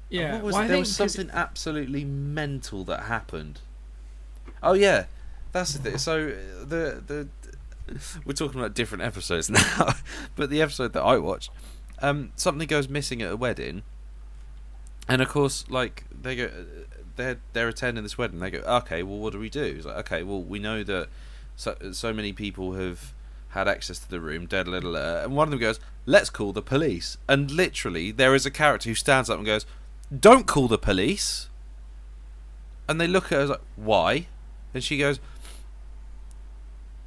Yeah, 0.09 0.35
What 0.35 0.45
was 0.45 0.55
well, 0.55 0.69
there 0.69 0.79
was 0.79 0.95
something 0.95 1.31
absolutely 1.33 2.05
mental 2.05 2.85
that 2.85 3.05
happened. 3.05 3.61
Oh 4.63 4.75
yeah, 4.75 5.07
that's 5.53 5.73
the 5.73 5.79
thing. 5.79 5.99
So 5.99 6.29
uh, 6.29 6.65
the 6.65 7.03
the 7.05 7.29
we're 8.25 8.33
talking 8.33 8.61
about 8.61 8.75
different 8.75 9.03
episodes 9.03 9.51
now, 9.79 9.95
but 10.35 10.51
the 10.51 10.63
episode 10.63 10.93
that 10.95 11.03
I 11.03 11.19
watched, 11.19 11.51
um, 12.01 12.33
something 12.37 12.67
goes 12.67 12.89
missing 12.89 13.23
at 13.23 13.33
a 13.33 13.37
wedding, 13.37 13.83
and 15.09 15.23
of 15.23 15.29
course, 15.29 15.65
like 15.69 16.05
they 16.11 16.37
go, 16.37 16.51
they're 17.17 17.39
they're 17.53 17.69
attending 17.69 18.03
this 18.03 18.19
wedding. 18.19 18.41
They 18.41 18.51
go, 18.51 18.59
okay, 18.59 19.03
well, 19.03 19.19
what 19.19 19.33
do 19.33 19.39
we 19.39 19.51
do? 19.51 19.75
It's 19.77 19.87
like, 19.87 19.97
okay, 19.99 20.23
well, 20.23 20.43
we 20.43 20.59
know 20.59 20.83
that 20.85 21.09
so 21.57 21.77
so 21.93 22.13
many 22.13 22.33
people 22.33 22.75
have 22.75 23.15
had 23.51 23.69
access 23.69 23.99
to 23.99 24.11
the 24.11 24.21
room. 24.21 24.47
Da, 24.47 24.63
da, 24.63 24.73
and 25.25 25.35
one 25.35 25.49
of 25.49 25.51
them 25.51 25.61
goes, 25.61 25.81
let's 26.05 26.31
call 26.31 26.53
the 26.53 26.63
police. 26.63 27.17
And 27.29 27.51
literally, 27.51 28.11
there 28.11 28.35
is 28.35 28.45
a 28.45 28.51
character 28.51 28.89
who 28.91 28.95
stands 28.95 29.31
up 29.31 29.39
and 29.39 29.47
goes, 29.47 29.65
don't 30.17 30.47
call 30.47 30.69
the 30.69 30.79
police. 30.79 31.49
And 32.89 33.01
they 33.01 33.09
look 33.09 33.33
at 33.33 33.39
her 33.39 33.47
like, 33.47 33.61
why? 33.75 34.27
And 34.75 34.85
she 34.85 34.99
goes, 34.99 35.19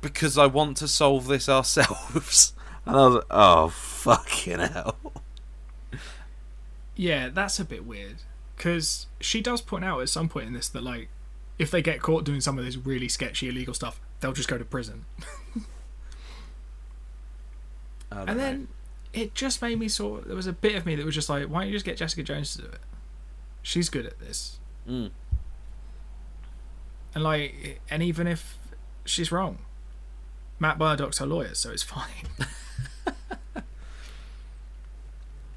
because 0.02 0.38
I 0.38 0.46
want 0.46 0.78
to 0.78 0.88
solve 0.88 1.28
this 1.28 1.50
ourselves. 1.50 2.54
And 2.86 2.96
I 2.96 3.06
was 3.06 3.16
like, 3.16 3.26
oh, 3.30 3.68
fucking 3.68 4.60
hell. 4.60 4.96
Yeah, 6.96 7.30
that's 7.30 7.60
a 7.60 7.66
bit 7.66 7.86
weird. 7.86 8.16
Because 8.58 9.06
she 9.20 9.42
does 9.42 9.62
point 9.62 9.86
out 9.86 10.02
at 10.02 10.10
some 10.10 10.28
point 10.28 10.48
in 10.48 10.54
this 10.54 10.70
that, 10.70 10.82
like, 10.82 11.10
if 11.60 11.70
they 11.70 11.84
get 11.84 12.02
caught 12.02 12.24
doing 12.24 12.42
some 12.42 12.58
of 12.58 12.66
this 12.66 12.78
really 12.78 13.08
sketchy 13.08 13.48
illegal 13.48 13.76
stuff, 13.76 14.00
they'll 14.22 14.34
just 14.34 14.50
go 14.50 14.58
to 14.58 14.66
prison. 14.66 15.06
And 18.12 18.26
know. 18.26 18.34
then 18.34 18.68
it 19.14 19.36
just 19.36 19.62
made 19.62 19.80
me 19.80 19.88
sort. 19.88 20.22
of, 20.22 20.28
There 20.28 20.36
was 20.36 20.48
a 20.48 20.54
bit 20.54 20.76
of 20.76 20.86
me 20.86 20.96
that 20.96 21.06
was 21.06 21.16
just 21.16 21.30
like, 21.30 21.46
why 21.46 21.62
don't 21.62 21.68
you 21.68 21.74
just 21.74 21.86
get 21.86 21.98
Jessica 21.98 22.24
Jones 22.24 22.56
to 22.56 22.64
do 22.64 22.68
it? 22.68 22.80
She's 23.62 23.90
good 23.90 24.06
at 24.06 24.20
this. 24.20 24.60
Mm. 24.88 25.12
And 27.14 27.24
like, 27.24 27.82
and 27.90 28.02
even 28.02 28.28
if 28.28 28.58
she's 29.06 29.32
wrong, 29.32 29.60
Matt 30.60 30.78
Murdock's 30.78 31.20
her 31.20 31.26
lawyers, 31.26 31.58
so 31.60 31.72
it's 31.72 31.84
fine. 31.84 32.28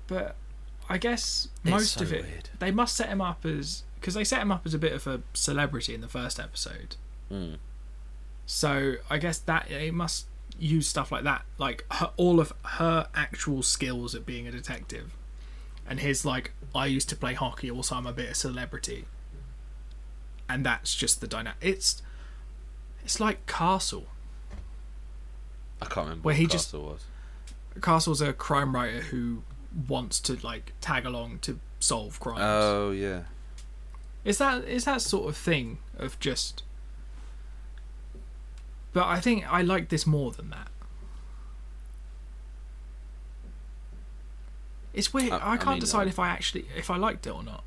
but 0.06 0.36
I 0.88 0.98
guess 0.98 1.48
It's 1.64 1.70
most 1.70 1.92
so 1.94 2.02
of 2.02 2.12
it, 2.12 2.22
weird. 2.22 2.48
they 2.58 2.70
must 2.70 2.96
set 2.96 3.08
him 3.08 3.20
up 3.20 3.44
as 3.44 3.82
because 4.00 4.14
they 4.14 4.24
set 4.24 4.40
him 4.42 4.50
up 4.50 4.62
as 4.66 4.74
a 4.74 4.78
bit 4.78 4.92
of 4.92 5.06
a 5.06 5.22
celebrity 5.32 5.94
in 5.94 6.00
the 6.00 6.08
first 6.08 6.40
episode. 6.40 6.96
Mm. 7.30 7.58
So 8.46 8.94
I 9.08 9.18
guess 9.18 9.38
that 9.38 9.70
it 9.70 9.94
must 9.94 10.26
use 10.58 10.86
stuff 10.88 11.10
like 11.12 11.24
that, 11.24 11.44
like 11.56 11.84
her, 11.92 12.10
all 12.16 12.40
of 12.40 12.52
her 12.64 13.08
actual 13.14 13.62
skills 13.62 14.14
at 14.14 14.26
being 14.26 14.46
a 14.46 14.50
detective, 14.50 15.16
and 15.88 16.00
his 16.00 16.24
like, 16.24 16.52
I 16.74 16.86
used 16.86 17.08
to 17.10 17.16
play 17.16 17.34
hockey, 17.34 17.70
also 17.70 17.94
I'm 17.94 18.06
a 18.06 18.12
bit 18.12 18.26
of 18.26 18.32
a 18.32 18.34
celebrity, 18.34 19.06
and 20.48 20.66
that's 20.66 20.94
just 20.94 21.20
the 21.20 21.26
dynamic. 21.28 21.58
It's 21.60 22.02
it's 23.04 23.18
like 23.20 23.46
Castle. 23.46 24.06
I 25.82 25.84
can't 25.86 26.06
remember 26.06 26.22
Where 26.26 26.34
what 26.34 26.38
he 26.40 26.46
just- 26.46 26.68
Castle 26.72 26.82
was. 26.84 27.04
Castle's 27.80 28.20
a 28.20 28.32
crime 28.32 28.74
writer 28.74 29.00
who 29.00 29.42
wants 29.88 30.20
to 30.20 30.38
like 30.46 30.72
tag 30.80 31.06
along 31.06 31.38
to 31.42 31.58
solve 31.80 32.20
crimes. 32.20 32.40
Oh, 32.42 32.90
yeah. 32.90 33.22
Is 34.24 34.38
that 34.38 34.64
is 34.64 34.84
that 34.84 35.00
sort 35.02 35.28
of 35.28 35.36
thing 35.36 35.78
of 35.98 36.18
just? 36.20 36.62
But 38.92 39.06
I 39.06 39.20
think 39.20 39.50
I 39.50 39.62
like 39.62 39.88
this 39.88 40.06
more 40.06 40.32
than 40.32 40.50
that. 40.50 40.68
It's 44.92 45.12
weird. 45.14 45.32
I- 45.32 45.38
I, 45.38 45.52
I 45.52 45.56
can't 45.56 45.70
mean, 45.70 45.80
decide 45.80 46.06
I- 46.06 46.10
if 46.10 46.18
I 46.18 46.28
actually 46.28 46.66
if 46.76 46.90
I 46.90 46.96
liked 46.96 47.26
it 47.26 47.30
or 47.30 47.42
not. 47.42 47.64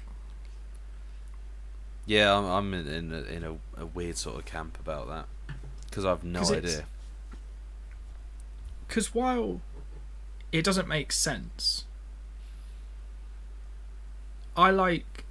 Yeah, 2.06 2.38
I'm, 2.38 2.46
I'm 2.46 2.74
in, 2.76 2.88
in, 2.88 3.12
a, 3.14 3.22
in 3.24 3.44
a, 3.44 3.82
a 3.82 3.86
weird 3.88 4.16
sort 4.16 4.38
of 4.38 4.46
camp 4.46 4.78
about 4.80 5.08
that. 5.08 5.26
Because 5.90 6.06
I've 6.06 6.24
no 6.24 6.42
it's- 6.42 6.52
idea. 6.58 6.86
Because 8.96 9.14
while 9.14 9.60
it 10.54 10.64
doesn't 10.64 10.88
make 10.88 11.12
sense, 11.12 11.84
I 14.56 14.72
like 14.72 15.26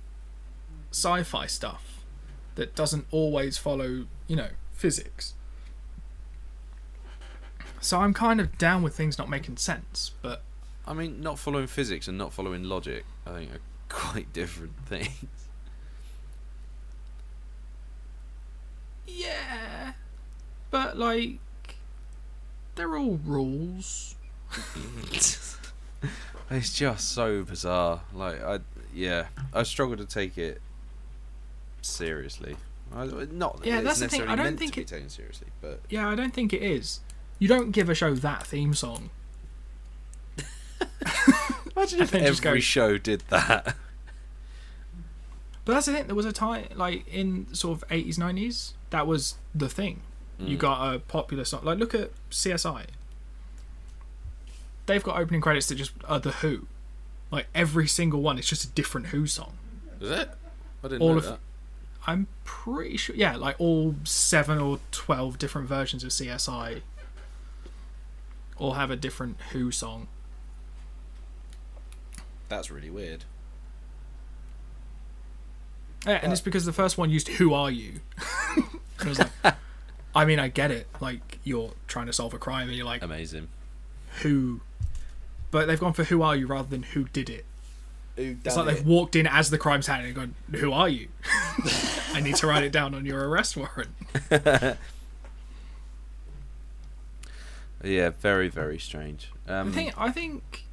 sci-fi 0.91 1.47
stuff 1.47 2.05
that 2.57 2.75
doesn't 2.75 3.07
always 3.11 3.57
follow, 3.57 4.05
you 4.27 4.37
know, 4.37 4.51
physics. 4.75 5.33
So 7.81 8.01
I'm 8.01 8.13
kind 8.13 8.39
of 8.39 8.59
down 8.59 8.83
with 8.83 8.95
things 8.95 9.17
not 9.17 9.31
making 9.31 9.57
sense, 9.57 10.11
but 10.21 10.43
I 10.87 10.93
mean, 10.93 11.23
not 11.23 11.39
following 11.39 11.67
physics 11.67 12.07
and 12.07 12.19
not 12.19 12.35
following 12.35 12.65
logic, 12.65 13.07
I 13.27 13.33
think, 13.33 13.51
are 13.51 13.61
quite 13.89 14.31
different 14.35 14.77
things. 14.85 15.49
yeah, 19.07 19.95
but 20.71 20.99
like 20.99 21.39
they're 22.75 22.97
all 22.97 23.19
rules. 23.25 24.17
it's 26.51 26.75
just 26.75 27.13
so 27.13 27.43
bizarre. 27.43 28.01
Like, 28.13 28.43
I, 28.43 28.61
yeah, 28.95 29.27
I 29.53 29.63
struggle 29.63 29.97
to 29.97 30.05
take 30.07 30.39
it 30.39 30.61
seriously. 31.83 32.57
I, 32.95 33.07
not 33.33 33.61
Yeah, 33.65 33.81
that's 33.81 33.99
the 33.99 34.09
thing, 34.09 34.21
necessarily 34.21 34.33
I 34.33 34.37
don't 34.37 34.57
think 34.57 34.79
it- 34.79 34.87
taken 34.87 35.09
seriously, 35.09 35.49
but 35.61 35.81
Yeah, 35.89 36.09
I 36.09 36.15
don't 36.15 36.33
think 36.33 36.53
it 36.53 36.63
is. 36.63 37.01
You 37.39 37.49
don't 37.49 37.73
give 37.73 37.89
a 37.91 37.95
show 37.95 38.15
that 38.15 38.47
theme 38.47 38.75
song. 38.75 39.11
imagine 41.77 42.01
if 42.03 42.15
every 42.15 42.41
go- 42.57 42.61
show 42.61 42.97
did 42.99 43.23
that. 43.31 43.75
But 45.65 45.73
that's 45.73 45.87
the 45.87 45.93
thing. 45.95 46.07
There 46.07 46.15
was 46.15 46.27
a 46.27 46.33
time, 46.33 46.67
like 46.75 47.09
in 47.09 47.53
sort 47.55 47.79
of 47.79 47.85
eighties, 47.91 48.19
nineties, 48.19 48.75
that 48.91 49.07
was 49.07 49.37
the 49.55 49.69
thing. 49.69 50.03
You 50.39 50.57
Mm. 50.57 50.61
got 50.61 50.95
a 50.95 50.99
popular 50.99 51.45
song. 51.45 51.61
Like 51.65 51.79
look 51.79 51.95
at 51.95 52.11
CSI. 52.31 52.87
They've 54.87 55.03
got 55.03 55.19
opening 55.19 55.41
credits 55.41 55.67
that 55.69 55.77
just 55.77 55.93
are 56.07 56.19
the 56.21 56.33
Who. 56.33 56.67
Like 57.31 57.47
every 57.55 57.87
single 57.87 58.21
one, 58.21 58.39
it's 58.39 58.49
just 58.49 58.65
a 58.65 58.69
different 58.69 59.09
Who 59.09 59.27
song. 59.27 59.57
Is 60.01 60.11
it? 60.11 60.31
I 60.83 60.89
didn't 60.89 61.03
All 61.03 61.13
know 61.13 61.19
of- 61.19 61.25
that. 61.25 61.39
I'm 62.07 62.27
pretty 62.45 62.99
sure. 62.99 63.17
Yeah, 63.17 63.37
like 63.37 63.57
all 63.59 63.95
seven 64.05 64.59
or 64.59 64.79
twelve 64.91 65.39
different 65.39 65.69
versions 65.69 66.05
of 66.05 66.11
CSI. 66.11 66.83
All 68.59 68.75
have 68.75 68.91
a 68.91 68.97
different 68.97 69.41
Who 69.53 69.73
song. 69.73 70.09
That's 72.51 72.71
really 72.71 72.91
weird. 72.91 73.25
Yeah, 76.07 76.21
and 76.23 76.33
it's 76.33 76.43
because 76.43 76.67
the 76.67 76.73
first 76.73 76.99
one 76.99 77.09
used 77.11 77.29
"Who 77.29 77.55
are 77.55 77.71
you?" 77.71 78.01
and 78.57 78.67
it 79.01 79.07
was 79.07 79.19
like, 79.19 79.31
I 80.15 80.25
mean, 80.25 80.39
I 80.39 80.49
get 80.49 80.71
it. 80.71 80.87
Like 81.01 81.39
you're 81.45 81.73
trying 81.89 82.07
to 82.07 82.13
solve 82.13 82.35
a 82.35 82.39
crime, 82.39 82.69
and 82.69 82.77
you're 82.77 82.87
like, 82.87 83.03
Amazing. 83.03 83.49
"Who?" 84.23 84.61
But 85.51 85.67
they've 85.67 85.81
gone 85.81 85.93
for 85.93 86.05
"Who 86.05 86.23
are 86.23 86.37
you?" 86.37 86.47
rather 86.47 86.69
than 86.69 86.83
"Who 86.83 87.05
did 87.05 87.29
it." 87.31 87.45
Who 88.17 88.37
It's 88.45 88.57
like 88.57 88.67
they've 88.67 88.87
walked 88.87 89.17
in 89.17 89.27
as 89.27 89.51
the 89.51 89.59
crime's 89.59 89.87
happening 89.89 90.17
and 90.17 90.35
gone, 90.51 90.61
"Who 90.61 90.73
are 90.73 90.89
you?" 90.89 91.09
I 92.13 92.21
need 92.21 92.37
to 92.37 92.47
write 92.47 92.63
it 92.63 92.71
down 92.73 92.95
on 92.95 93.05
your 93.05 93.29
arrest 93.29 93.57
warrant. 93.57 93.91
Yeah, 97.83 98.11
very, 98.21 98.49
very 98.49 98.79
strange. 98.79 99.31
Um, 99.47 99.69
I 99.69 99.73
think 99.73 99.95
I 99.99 100.11
think 100.11 100.65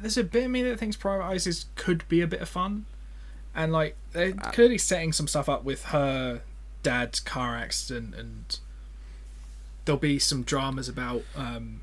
there's 0.00 0.16
a 0.16 0.22
bit 0.24 0.44
of 0.44 0.50
me 0.50 0.62
that 0.62 0.78
thinks 0.78 0.96
Private 0.96 1.24
Eyes 1.24 1.46
is 1.46 1.66
could 1.74 2.06
be 2.08 2.20
a 2.20 2.26
bit 2.28 2.40
of 2.40 2.48
fun, 2.48 2.86
and 3.54 3.72
like 3.72 3.96
they're 4.12 4.34
Uh, 4.40 4.50
clearly 4.52 4.78
setting 4.78 5.12
some 5.12 5.26
stuff 5.26 5.48
up 5.48 5.64
with 5.64 5.86
her 5.86 6.42
dad's 6.82 7.20
car 7.20 7.56
accident, 7.56 8.14
and 8.14 8.58
there'll 9.84 9.98
be 9.98 10.18
some 10.18 10.42
dramas 10.42 10.88
about 10.88 11.22
um, 11.36 11.80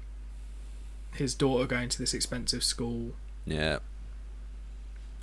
his 1.13 1.33
daughter 1.33 1.65
going 1.65 1.89
to 1.89 1.97
this 1.99 2.13
expensive 2.13 2.63
school. 2.63 3.11
yeah. 3.45 3.79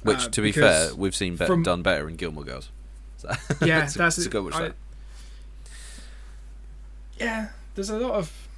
Which, 0.03 0.25
Uh, 0.25 0.29
to 0.31 0.43
be 0.43 0.51
fair, 0.51 0.93
we've 0.97 1.15
seen 1.15 1.37
be- 1.37 1.47
from- 1.47 1.63
done 1.63 1.83
better 1.83 2.09
in 2.09 2.17
Gilmore 2.17 2.43
Girls. 2.43 2.71
So 3.19 3.31
Yeah, 3.65 3.87
that's 3.97 4.17
so 4.17 4.23
it. 4.23 4.31
go 4.31 4.43
watch 4.43 4.55
I- 4.55 4.63
that. 4.69 4.75
Yeah, 7.21 7.49
there's 7.77 7.91
a 7.91 7.99
lot 7.99 8.15
of. 8.15 8.49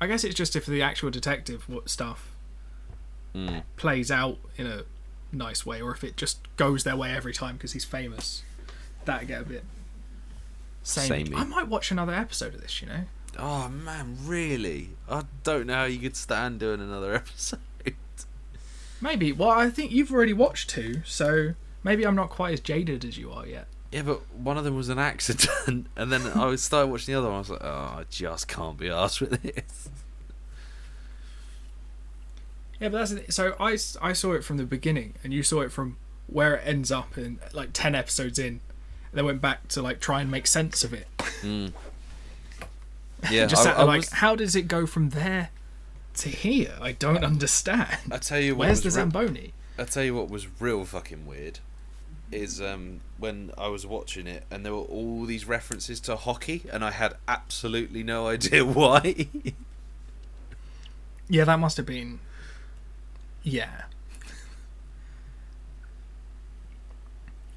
I 0.00 0.06
guess 0.06 0.24
it's 0.24 0.34
just 0.34 0.54
if 0.56 0.66
the 0.66 0.82
actual 0.82 1.10
detective 1.10 1.64
stuff 1.86 2.30
Mm. 3.34 3.62
plays 3.76 4.10
out 4.10 4.36
in 4.56 4.66
a 4.66 4.82
nice 5.32 5.64
way, 5.64 5.80
or 5.80 5.90
if 5.92 6.04
it 6.04 6.16
just 6.16 6.38
goes 6.56 6.84
their 6.84 6.96
way 6.96 7.12
every 7.12 7.32
time 7.32 7.56
because 7.56 7.72
he's 7.72 7.84
famous. 7.84 8.42
That 9.04 9.26
get 9.26 9.42
a 9.42 9.44
bit 9.44 9.64
samey. 10.82 11.24
Samey. 11.26 11.36
I 11.36 11.44
might 11.44 11.68
watch 11.68 11.90
another 11.90 12.14
episode 12.14 12.54
of 12.54 12.60
this. 12.60 12.80
You 12.80 12.88
know, 12.88 13.04
Oh 13.38 13.68
man, 13.68 14.16
really? 14.22 14.90
I 15.08 15.24
don't 15.42 15.66
know 15.66 15.74
how 15.74 15.84
you 15.84 15.98
could 15.98 16.16
stand 16.16 16.60
doing 16.60 16.80
another 16.80 17.14
episode. 17.16 17.58
maybe. 19.00 19.32
Well, 19.32 19.50
I 19.50 19.70
think 19.70 19.90
you've 19.92 20.12
already 20.12 20.32
watched 20.32 20.70
two, 20.70 21.02
so 21.04 21.54
maybe 21.82 22.06
I'm 22.06 22.14
not 22.14 22.30
quite 22.30 22.54
as 22.54 22.60
jaded 22.60 23.04
as 23.04 23.18
you 23.18 23.32
are 23.32 23.46
yet. 23.46 23.66
Yeah, 23.90 24.02
but 24.02 24.22
one 24.34 24.56
of 24.58 24.64
them 24.64 24.76
was 24.76 24.88
an 24.88 24.98
accident, 24.98 25.86
and 25.96 26.12
then 26.12 26.22
I 26.26 26.54
started 26.56 26.88
watching 26.88 27.14
the 27.14 27.18
other 27.18 27.28
one. 27.28 27.36
I 27.36 27.38
was 27.38 27.50
like, 27.50 27.64
oh, 27.64 27.94
I 27.98 28.04
just 28.10 28.48
can't 28.48 28.76
be 28.76 28.88
asked 28.88 29.20
with 29.20 29.40
this. 29.42 29.88
Yeah, 32.80 32.88
but 32.88 33.08
that's 33.08 33.34
so 33.34 33.54
I 33.60 33.76
saw 33.76 34.32
it 34.32 34.44
from 34.44 34.56
the 34.56 34.64
beginning, 34.64 35.14
and 35.22 35.32
you 35.32 35.42
saw 35.42 35.60
it 35.60 35.70
from 35.72 35.96
where 36.26 36.56
it 36.56 36.62
ends 36.66 36.90
up 36.90 37.16
in 37.16 37.38
like 37.52 37.70
ten 37.72 37.94
episodes 37.94 38.38
in, 38.38 38.60
then 39.14 39.24
went 39.24 39.40
back 39.40 39.68
to 39.68 39.82
like 39.82 40.00
try 40.00 40.20
and 40.20 40.30
make 40.30 40.46
sense 40.46 40.84
of 40.84 40.92
it. 40.92 41.08
Mm. 41.42 41.72
Yeah, 43.30 43.46
Just 43.46 43.62
I, 43.62 43.64
sat 43.64 43.74
I 43.74 43.78
there 43.78 43.86
like, 43.86 44.00
was- 44.00 44.10
how 44.10 44.36
does 44.36 44.54
it 44.54 44.68
go 44.68 44.84
from 44.84 45.08
there 45.10 45.48
to 46.16 46.28
here? 46.28 46.74
I 46.78 46.92
don't 46.92 47.24
understand. 47.24 47.96
I 48.12 48.18
tell 48.18 48.38
you 48.38 48.54
what 48.54 48.66
Where's 48.66 48.82
the 48.82 48.90
Zamboni? 48.90 49.54
I 49.78 49.84
tell 49.84 50.04
you 50.04 50.14
what 50.14 50.28
was 50.28 50.46
real 50.60 50.84
fucking 50.84 51.24
weird 51.26 51.60
is 52.30 52.60
um, 52.60 53.00
when 53.16 53.50
I 53.56 53.68
was 53.68 53.86
watching 53.86 54.26
it 54.26 54.44
and 54.50 54.62
there 54.64 54.74
were 54.74 54.80
all 54.82 55.24
these 55.24 55.46
references 55.46 56.00
to 56.00 56.16
hockey 56.16 56.64
and 56.70 56.84
I 56.84 56.90
had 56.90 57.14
absolutely 57.26 58.02
no 58.02 58.26
idea 58.28 58.62
why. 58.62 59.28
Yeah, 61.28 61.44
that 61.44 61.58
must 61.58 61.78
have 61.78 61.86
been. 61.86 62.20
Yeah. 63.42 63.84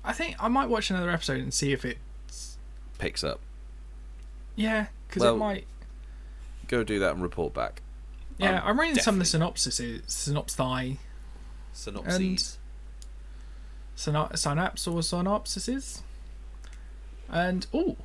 I 0.08 0.14
think 0.14 0.36
I 0.40 0.48
might 0.48 0.70
watch 0.70 0.90
another 0.90 1.10
episode 1.10 1.42
and 1.42 1.54
see 1.54 1.74
if 1.74 1.84
it. 1.84 1.98
Picks 2.98 3.24
up. 3.24 3.40
Yeah, 4.56 4.88
because 5.08 5.22
Well, 5.22 5.36
it 5.36 5.40
might. 5.40 5.68
Go 6.68 6.84
do 6.84 6.98
that 7.00 7.14
and 7.14 7.22
report 7.22 7.54
back. 7.54 7.82
Yeah, 8.38 8.62
I'm 8.64 8.70
I'm 8.70 8.80
reading 8.80 8.96
some 9.04 9.20
of 9.20 9.32
the 9.32 9.38
definitely- 9.38 10.00
synopsises, 10.02 10.06
synopsi, 10.08 10.98
Synopses. 11.74 12.58
syno- 13.96 14.38
synapse 14.38 14.88
or 14.88 15.00
synopsises, 15.02 16.02
and 17.30 17.68
oh, 17.74 17.98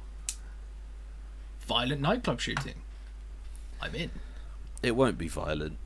violent 1.61 2.01
nightclub 2.01 2.41
shooting. 2.41 2.83
I'm 3.81 3.95
in. 3.95 4.11
It 4.83 4.97
won't 4.97 5.19
be 5.19 5.29
violent. 5.29 5.79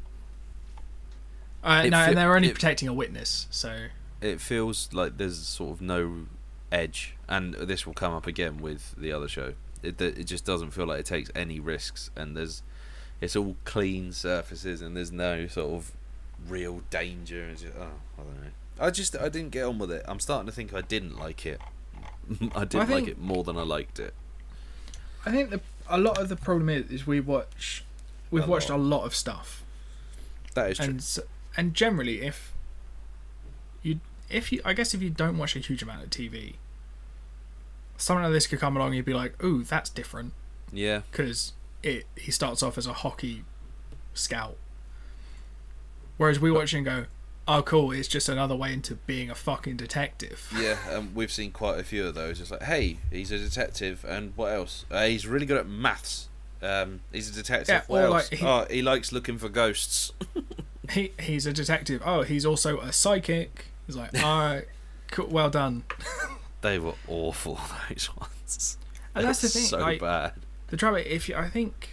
Uh, 1.63 1.83
It 1.87 1.91
no, 1.91 1.99
fe- 2.05 2.09
and 2.11 2.17
they're 2.19 2.35
only 2.37 2.49
it- 2.49 2.55
protecting 2.55 2.89
a 2.89 2.93
witness, 2.95 3.47
so 3.51 3.87
It 4.21 4.41
feels 4.41 4.93
like 4.93 5.19
there's 5.19 5.39
sort 5.39 5.73
of 5.73 5.81
no 5.83 6.27
edge, 6.73 7.15
and 7.29 7.55
this 7.55 7.87
will 7.87 7.95
come 7.95 8.13
up 8.15 8.27
again 8.27 8.59
with 8.59 8.95
the 8.97 9.13
other 9.13 9.29
show. 9.29 9.55
It 9.83 10.01
it 10.01 10.25
just 10.25 10.45
doesn't 10.45 10.71
feel 10.71 10.87
like 10.87 11.01
it 11.01 11.07
takes 11.07 11.31
any 11.35 11.61
risks, 11.61 12.11
and 12.17 12.37
there's 12.37 12.63
it's 13.21 13.37
all 13.37 13.57
clean 13.65 14.13
surfaces, 14.13 14.81
and 14.83 14.97
there's 14.97 15.13
no 15.13 15.47
sort 15.47 15.73
of 15.75 15.93
real 16.49 16.83
danger. 16.91 17.49
It's 17.51 17.63
just, 17.63 17.75
oh, 17.79 17.83
I 18.19 18.23
don't 18.23 18.43
know. 18.43 18.51
I 18.81 18.91
just 18.91 19.17
I 19.17 19.29
didn't 19.29 19.51
get 19.51 19.65
on 19.65 19.79
with 19.79 19.91
it. 19.91 20.03
I'm 20.09 20.21
starting 20.21 20.47
to 20.47 20.53
think 20.53 20.73
I 20.75 20.81
didn't 20.81 21.19
like 21.19 21.45
it. 21.47 21.61
I 22.55 22.65
didn't 22.65 22.75
like 22.75 22.89
think- 22.89 23.09
it 23.09 23.19
more 23.19 23.45
than 23.45 23.57
I 23.57 23.63
liked 23.63 23.99
it. 23.99 24.15
I 25.25 25.31
think 25.31 25.51
the, 25.51 25.61
a 25.89 25.99
lot 25.99 26.19
of 26.19 26.29
the 26.29 26.37
problem 26.37 26.69
is, 26.69 26.89
is 26.91 27.07
we 27.07 27.19
watch, 27.21 27.85
we've 28.31 28.45
A 28.45 28.47
watched 28.47 28.71
lot. 28.71 28.77
a 28.77 28.83
lot 28.83 29.05
of 29.05 29.15
stuff, 29.15 29.65
That 30.55 30.71
is 30.71 30.77
true. 30.79 30.87
and 30.87 31.19
and 31.57 31.75
generally, 31.75 32.23
if 32.23 32.53
if 34.31 34.53
you 34.53 34.61
I 34.65 34.73
guess 34.73 34.95
if 34.95 35.03
you 35.03 35.11
don't 35.11 35.39
watch 35.39 35.57
a 35.57 35.61
huge 35.61 35.83
amount 35.83 36.03
of 36.05 36.11
TV, 36.11 36.55
something 37.97 38.25
like 38.25 38.33
this 38.33 38.47
could 38.47 38.61
come 38.61 38.77
along 38.77 38.89
and 38.89 38.97
you'd 38.97 39.05
be 39.05 39.15
like, 39.15 39.43
"Ooh, 39.43 39.63
that's 39.63 39.91
different," 39.91 40.33
yeah, 40.73 41.03
because 41.11 41.53
it 41.83 42.07
he 42.17 42.31
starts 42.31 42.63
off 42.63 42.77
as 42.79 42.87
a 42.87 42.93
hockey 42.93 43.45
scout, 44.15 44.57
whereas 46.17 46.41
we 46.41 46.51
watch 46.51 46.73
it 46.75 46.79
and 46.79 46.87
go, 46.87 47.05
"Oh, 47.47 47.63
cool, 47.63 47.93
it's 47.93 48.09
just 48.09 48.29
another 48.29 48.57
way 48.57 48.73
into 48.73 48.95
being 48.95 49.31
a 49.31 49.35
fucking 49.35 49.77
detective." 49.77 50.53
yeah. 50.59 50.77
Um, 50.93 51.13
we've 51.15 51.33
seen 51.33 51.51
quite 51.53 51.79
a 51.79 51.85
few 51.85 52.07
of 52.07 52.15
those. 52.15 52.41
It's 52.41 52.51
like, 52.51 52.63
hey, 52.65 52.99
he's 53.11 53.31
a 53.31 53.39
detective, 53.39 54.05
and 54.09 54.33
what 54.37 54.53
else? 54.53 54.85
Uh, 54.91 55.05
he's 55.07 55.27
really 55.27 55.47
good 55.47 55.59
at 55.59 55.69
maths. 55.69 56.29
Um, 56.63 57.01
he's 57.13 57.29
a 57.31 57.35
detective. 57.35 57.69
Yeah, 57.69 57.83
what 57.87 58.03
else? 58.03 58.31
like 58.31 58.41
he- 58.41 58.47
oh, 58.47 58.67
he 58.71 58.83
likes 58.83 59.13
looking 59.13 59.39
for 59.39 59.49
ghosts. 59.49 60.13
He 60.91 61.13
he's 61.19 61.47
a 61.47 61.53
detective. 61.53 62.01
Oh, 62.05 62.23
he's 62.23 62.47
also 62.47 62.79
a 62.79 62.93
psychic. 62.93 63.65
He's 63.87 63.97
like, 63.97 64.23
"All 64.23 64.39
right, 64.39 64.65
cool, 65.11 65.27
well 65.29 65.51
done." 65.51 65.85
They 66.63 66.79
were 66.81 66.95
awful. 67.07 67.61
Those 67.89 68.09
ones. 68.17 68.79
And 69.15 69.25
that's 69.25 69.41
the 69.41 69.49
thing, 69.49 69.63
So 69.65 69.79
like- 69.79 70.01
bad. 70.01 70.33
The 70.69 70.77
trouble, 70.77 70.97
if 70.97 71.29
you, 71.29 71.37
I 71.37 71.49
think, 71.49 71.91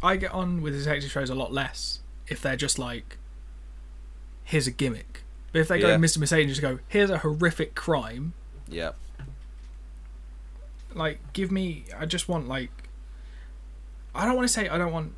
I 0.00 0.14
get 0.16 0.30
on 0.32 0.62
with 0.62 0.74
detective 0.74 1.10
shows 1.10 1.28
a 1.28 1.34
lot 1.34 1.52
less 1.52 2.00
if 2.28 2.40
they're 2.40 2.56
just 2.56 2.78
like, 2.78 3.16
here's 4.44 4.68
a 4.68 4.70
gimmick. 4.70 5.24
But 5.50 5.60
if 5.60 5.68
they 5.68 5.80
go 5.80 5.88
Yeah. 5.88 5.96
Mr. 5.96 6.18
Mercedes 6.18 6.44
and 6.44 6.48
just 6.50 6.60
go, 6.60 6.78
here's 6.86 7.10
a 7.10 7.18
horrific 7.18 7.74
crime, 7.74 8.34
Yeah. 8.68 8.92
like, 10.94 11.20
give 11.32 11.50
me, 11.50 11.84
I 11.98 12.06
just 12.06 12.28
want 12.28 12.46
like, 12.48 12.70
I 14.14 14.24
don't 14.24 14.36
want 14.36 14.46
to 14.46 14.52
say 14.52 14.68
I 14.68 14.78
don't 14.78 14.92
want, 14.92 15.14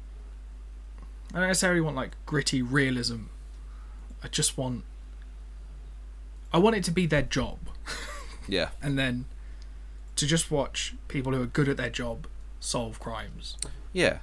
I 1.34 1.38
don't 1.40 1.48
necessarily 1.48 1.80
want 1.80 1.96
like 1.96 2.16
gritty 2.26 2.62
realism. 2.62 3.24
I 4.22 4.28
just 4.28 4.56
want, 4.56 4.84
I 6.52 6.58
want 6.58 6.76
it 6.76 6.84
to 6.84 6.90
be 6.90 7.06
their 7.06 7.22
job. 7.22 7.58
Yeah. 8.48 8.70
and 8.82 8.98
then 8.98 9.26
to 10.16 10.26
just 10.26 10.50
watch 10.50 10.94
people 11.08 11.32
who 11.32 11.42
are 11.42 11.46
good 11.46 11.68
at 11.68 11.76
their 11.76 11.90
job 11.90 12.26
solve 12.60 13.00
crimes. 13.00 13.56
Yeah. 13.92 14.18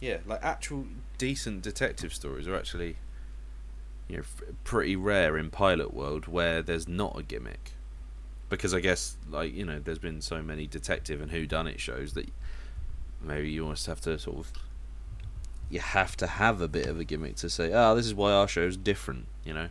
Yeah, 0.00 0.18
like 0.26 0.44
actual 0.44 0.86
decent 1.18 1.62
detective 1.62 2.12
stories 2.12 2.46
are 2.46 2.54
actually, 2.54 2.96
you 4.08 4.18
know, 4.18 4.22
pretty 4.64 4.94
rare 4.96 5.38
in 5.38 5.50
pilot 5.50 5.94
world 5.94 6.26
where 6.26 6.60
there's 6.60 6.86
not 6.86 7.18
a 7.18 7.22
gimmick, 7.22 7.72
because 8.50 8.74
I 8.74 8.80
guess 8.80 9.16
like 9.30 9.54
you 9.54 9.64
know 9.64 9.80
there's 9.80 9.98
been 9.98 10.20
so 10.20 10.42
many 10.42 10.66
detective 10.66 11.22
and 11.22 11.30
who 11.30 11.46
done 11.46 11.66
it 11.66 11.80
shows 11.80 12.12
that 12.12 12.28
maybe 13.22 13.50
you 13.50 13.62
almost 13.62 13.86
have 13.86 14.00
to 14.02 14.18
sort 14.18 14.36
of 14.36 14.52
you 15.70 15.80
have 15.80 16.16
to 16.18 16.26
have 16.26 16.60
a 16.60 16.68
bit 16.68 16.86
of 16.86 17.00
a 17.00 17.04
gimmick 17.04 17.36
to 17.36 17.50
say, 17.50 17.72
oh, 17.72 17.94
this 17.94 18.06
is 18.06 18.14
why 18.14 18.32
our 18.32 18.46
show's 18.46 18.76
different, 18.76 19.26
you 19.44 19.52
know. 19.52 19.68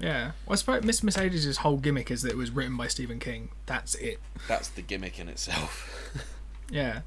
Yeah. 0.00 0.32
Well, 0.46 0.52
I 0.52 0.56
suppose 0.56 0.82
Mr. 0.82 1.04
Mercedes' 1.04 1.58
whole 1.58 1.76
gimmick 1.76 2.10
is 2.10 2.22
that 2.22 2.30
it 2.30 2.36
was 2.36 2.50
written 2.50 2.76
by 2.76 2.88
Stephen 2.88 3.18
King. 3.18 3.50
That's 3.66 3.94
it. 3.96 4.18
That's 4.48 4.68
the 4.68 4.82
gimmick 4.82 5.18
in 5.18 5.28
itself. 5.28 6.08
Yeah. 6.72 7.00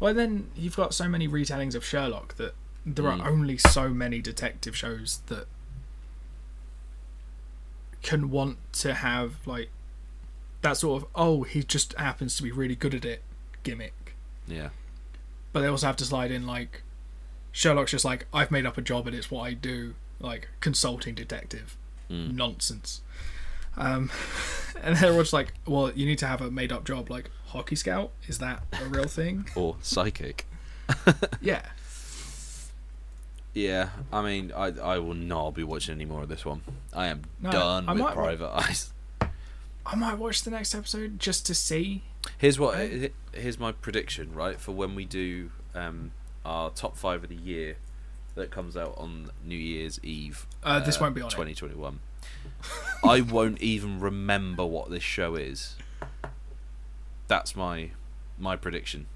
Well, 0.00 0.14
then 0.14 0.48
you've 0.56 0.74
got 0.76 0.94
so 0.94 1.06
many 1.06 1.28
retellings 1.28 1.74
of 1.74 1.84
Sherlock 1.84 2.36
that 2.36 2.54
there 2.86 3.04
Mm. 3.04 3.20
are 3.22 3.28
only 3.30 3.58
so 3.58 3.90
many 3.90 4.20
detective 4.22 4.74
shows 4.74 5.20
that 5.26 5.46
can 8.02 8.30
want 8.30 8.58
to 8.72 8.94
have 8.94 9.46
like 9.46 9.68
that 10.62 10.76
sort 10.76 11.02
of 11.02 11.08
oh 11.14 11.42
he 11.42 11.62
just 11.62 11.92
happens 11.94 12.36
to 12.36 12.42
be 12.42 12.50
really 12.52 12.76
good 12.76 12.94
at 12.94 13.04
it 13.04 13.22
gimmick. 13.62 14.14
yeah. 14.46 14.70
But 15.52 15.60
they 15.60 15.66
also 15.68 15.86
have 15.86 15.96
to 15.96 16.04
slide 16.04 16.30
in 16.30 16.46
like 16.46 16.82
Sherlock's 17.52 17.90
just 17.90 18.04
like 18.04 18.26
I've 18.32 18.50
made 18.50 18.66
up 18.66 18.78
a 18.78 18.82
job 18.82 19.06
and 19.06 19.16
it's 19.16 19.30
what 19.30 19.42
I 19.42 19.52
do 19.54 19.94
like 20.20 20.48
consulting 20.60 21.14
detective. 21.14 21.76
Mm. 22.10 22.34
nonsense. 22.34 23.00
Um, 23.76 24.10
and 24.82 24.96
they're 24.96 25.12
all 25.12 25.18
just 25.20 25.32
like, 25.32 25.52
well, 25.66 25.90
you 25.92 26.06
need 26.06 26.18
to 26.18 26.26
have 26.26 26.40
a 26.40 26.50
made 26.50 26.72
up 26.72 26.84
job 26.84 27.10
like 27.10 27.30
hockey 27.46 27.76
scout. 27.76 28.10
Is 28.26 28.38
that 28.38 28.62
a 28.80 28.84
real 28.86 29.04
thing? 29.08 29.46
Or 29.56 29.76
psychic. 29.82 30.46
yeah. 31.40 31.62
Yeah, 33.54 33.88
I 34.12 34.20
mean, 34.22 34.52
I 34.54 34.66
I 34.66 34.98
will 34.98 35.14
not 35.14 35.52
be 35.54 35.64
watching 35.64 35.94
any 35.94 36.04
more 36.04 36.22
of 36.22 36.28
this 36.28 36.44
one. 36.44 36.60
I 36.92 37.06
am 37.06 37.22
No, 37.40 37.50
done 37.50 37.88
I 37.88 37.92
with 37.94 38.02
wa- 38.02 38.12
Private 38.12 38.50
Eyes. 38.54 38.92
I 39.86 39.94
might 39.96 40.18
watch 40.18 40.42
the 40.42 40.50
next 40.50 40.74
episode 40.74 41.18
just 41.18 41.46
to 41.46 41.54
see. 41.54 42.02
Here's 42.36 42.58
what 42.58 42.74
Right. 42.74 43.14
here's 43.32 43.58
my 43.58 43.72
prediction, 43.72 44.34
right, 44.34 44.60
for 44.60 44.72
when 44.72 44.94
we 44.94 45.06
do 45.06 45.50
um, 45.74 46.10
our 46.44 46.68
top 46.70 46.98
five 46.98 47.22
of 47.22 47.30
the 47.30 47.36
year 47.36 47.76
that 48.36 48.50
comes 48.50 48.76
out 48.76 48.94
on 48.96 49.30
New 49.44 49.56
Year's 49.56 49.98
Eve. 50.02 50.46
Uh, 50.62 50.78
this 50.80 51.00
won't 51.00 51.14
be 51.14 51.20
on 51.20 51.26
it. 51.28 51.30
2021. 51.30 51.98
I 53.04 53.20
won't 53.22 53.60
even 53.60 53.98
remember 54.00 54.64
what 54.64 54.90
this 54.90 55.02
show 55.02 55.34
is. 55.34 55.74
That's 57.28 57.56
my 57.56 57.90
my 58.38 58.56
prediction. 58.56 59.06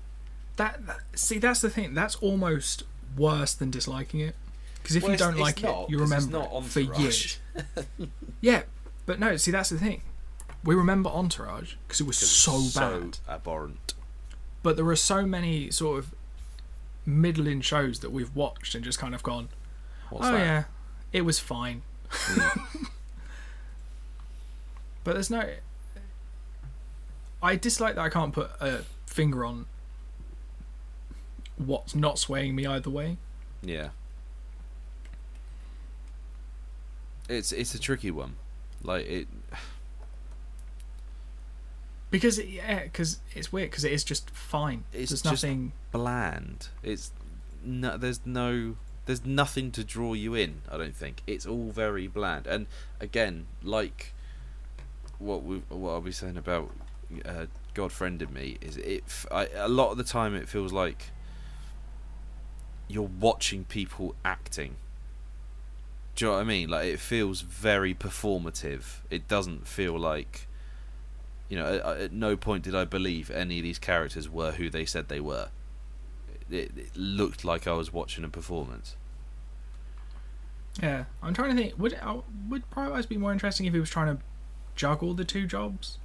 That, 0.56 0.86
that 0.86 0.98
see, 1.14 1.38
that's 1.38 1.60
the 1.60 1.70
thing. 1.70 1.94
That's 1.94 2.16
almost 2.16 2.82
worse 3.16 3.54
than 3.54 3.70
disliking 3.70 4.20
it. 4.20 4.34
Because 4.82 4.96
if 4.96 5.02
Well, 5.02 5.10
you 5.10 5.14
it's- 5.14 5.26
don't 5.28 5.34
it's 5.34 5.40
like 5.42 5.62
not, 5.62 5.84
it, 5.84 5.90
you 5.90 5.98
'cause 5.98 6.10
it's 6.12 6.24
remember 6.26 6.38
not 6.50 6.64
it 6.64 6.68
for 6.70 6.80
Entourage. 6.80 7.00
years. 7.00 7.38
Yeah, 8.40 8.62
but 9.06 9.20
no. 9.20 9.36
See, 9.36 9.50
that's 9.50 9.68
the 9.70 9.78
thing. 9.78 10.02
We 10.64 10.74
remember 10.74 11.10
Entourage 11.10 11.74
because 11.86 12.00
it 12.00 12.06
was 12.06 12.16
so 12.16 12.68
bad. 12.78 13.18
abhorrent. 13.28 13.94
but 14.62 14.76
there 14.76 14.86
are 14.88 14.96
so 14.96 15.24
many 15.26 15.70
sort 15.70 15.98
of 15.98 16.14
middling 17.10 17.60
shows 17.60 18.00
that 18.00 18.10
we've 18.10 18.34
watched 18.34 18.74
and 18.74 18.82
just 18.84 18.98
kind 18.98 19.14
of 19.14 19.22
gone, 19.22 19.48
What's 20.10 20.26
oh 20.26 20.32
that? 20.32 20.38
yeah, 20.38 20.64
it 21.12 21.22
was 21.22 21.38
fine. 21.38 21.82
but 25.04 25.12
there's 25.14 25.30
no. 25.30 25.48
I 27.42 27.56
dislike 27.56 27.94
that 27.94 28.02
I 28.02 28.08
can't 28.10 28.32
put 28.32 28.50
a 28.60 28.80
finger 29.06 29.44
on 29.44 29.66
what's 31.56 31.94
not 31.94 32.18
swaying 32.18 32.54
me 32.54 32.66
either 32.66 32.90
way. 32.90 33.16
Yeah. 33.62 33.90
It's 37.28 37.52
it's 37.52 37.74
a 37.74 37.78
tricky 37.78 38.10
one. 38.10 38.36
Like 38.82 39.06
it 39.06 39.28
Because 42.10 42.38
it, 42.38 42.48
yeah, 42.48 42.82
because 42.84 43.20
it's 43.34 43.52
weird 43.52 43.70
because 43.70 43.84
it 43.84 43.92
is 43.92 44.02
just 44.04 44.30
fine. 44.30 44.84
It's 44.92 45.10
There's 45.10 45.22
just- 45.22 45.44
nothing. 45.44 45.72
Bland. 45.90 46.68
It's 46.82 47.12
no 47.64 47.96
there's 47.96 48.20
no 48.24 48.76
there's 49.06 49.24
nothing 49.24 49.70
to 49.72 49.84
draw 49.84 50.14
you 50.14 50.34
in. 50.34 50.62
I 50.70 50.76
don't 50.76 50.96
think 50.96 51.22
it's 51.26 51.46
all 51.46 51.70
very 51.70 52.06
bland. 52.06 52.46
And 52.46 52.66
again, 53.00 53.46
like 53.62 54.14
what 55.18 55.42
we 55.42 55.62
what 55.68 55.90
I'll 55.92 56.00
be 56.00 56.12
saying 56.12 56.36
about 56.36 56.70
uh, 57.24 57.46
God 57.74 57.92
friended 57.92 58.30
me 58.30 58.58
is 58.60 58.76
it. 58.76 59.04
f- 59.06 59.26
I, 59.30 59.48
a 59.54 59.68
lot 59.68 59.90
of 59.90 59.98
the 59.98 60.04
time, 60.04 60.34
it 60.34 60.48
feels 60.48 60.72
like 60.72 61.10
you're 62.88 63.10
watching 63.20 63.64
people 63.64 64.14
acting. 64.24 64.76
Do 66.14 66.24
you 66.24 66.30
know 66.30 66.36
what 66.36 66.42
I 66.42 66.44
mean? 66.44 66.68
Like 66.68 66.86
it 66.86 67.00
feels 67.00 67.40
very 67.40 67.94
performative. 67.94 69.00
It 69.10 69.28
doesn't 69.28 69.66
feel 69.66 69.98
like, 69.98 70.46
you 71.48 71.56
know, 71.56 71.76
at, 71.76 72.00
at 72.00 72.12
no 72.12 72.36
point 72.36 72.64
did 72.64 72.74
I 72.74 72.84
believe 72.84 73.30
any 73.30 73.58
of 73.58 73.62
these 73.62 73.78
characters 73.78 74.28
were 74.28 74.52
who 74.52 74.68
they 74.68 74.84
said 74.84 75.08
they 75.08 75.20
were. 75.20 75.48
It, 76.50 76.72
it 76.76 76.96
looked 76.96 77.44
like 77.44 77.66
I 77.66 77.72
was 77.72 77.92
watching 77.92 78.24
a 78.24 78.28
performance. 78.28 78.96
Yeah, 80.82 81.04
I'm 81.22 81.34
trying 81.34 81.56
to 81.56 81.62
think. 81.62 81.78
Would 81.78 81.98
uh, 82.02 82.18
would 82.48 82.62
Eyes 82.76 83.06
be 83.06 83.16
more 83.16 83.32
interesting 83.32 83.66
if 83.66 83.74
he 83.74 83.80
was 83.80 83.90
trying 83.90 84.16
to 84.16 84.22
juggle 84.74 85.14
the 85.14 85.24
two 85.24 85.46
jobs? 85.46 85.98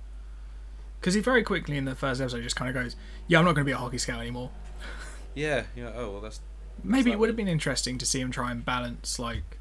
Because 0.99 1.13
he 1.13 1.21
very 1.21 1.43
quickly 1.43 1.77
in 1.77 1.85
the 1.85 1.95
first 1.95 2.19
episode 2.19 2.43
just 2.43 2.55
kind 2.55 2.69
of 2.69 2.75
goes, 2.83 2.95
"Yeah, 3.27 3.39
I'm 3.39 3.45
not 3.45 3.55
going 3.55 3.65
to 3.65 3.69
be 3.69 3.73
a 3.73 3.77
hockey 3.77 3.97
scout 3.97 4.21
anymore." 4.21 4.51
Yeah. 5.37 5.63
Yeah. 5.75 5.91
Oh 5.93 6.11
well, 6.11 6.21
that's 6.21 6.39
Maybe 6.83 7.11
it 7.11 7.19
would 7.19 7.29
have 7.29 7.35
been 7.35 7.47
interesting 7.47 7.97
to 7.97 8.05
see 8.05 8.19
him 8.21 8.31
try 8.31 8.51
and 8.51 8.63
balance 8.63 9.19
like, 9.19 9.57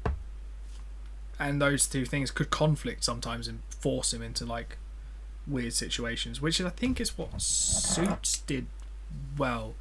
and 1.39 1.61
those 1.61 1.87
two 1.87 2.05
things 2.05 2.31
could 2.31 2.49
conflict 2.49 3.03
sometimes 3.03 3.47
and 3.47 3.61
force 3.69 4.13
him 4.13 4.21
into 4.21 4.45
like 4.45 4.77
weird 5.47 5.73
situations, 5.73 6.41
which 6.41 6.61
I 6.61 6.69
think 6.69 6.99
is 6.99 7.17
what 7.17 7.41
Suits 7.41 8.39
did 8.39 8.67
well. 9.37 9.75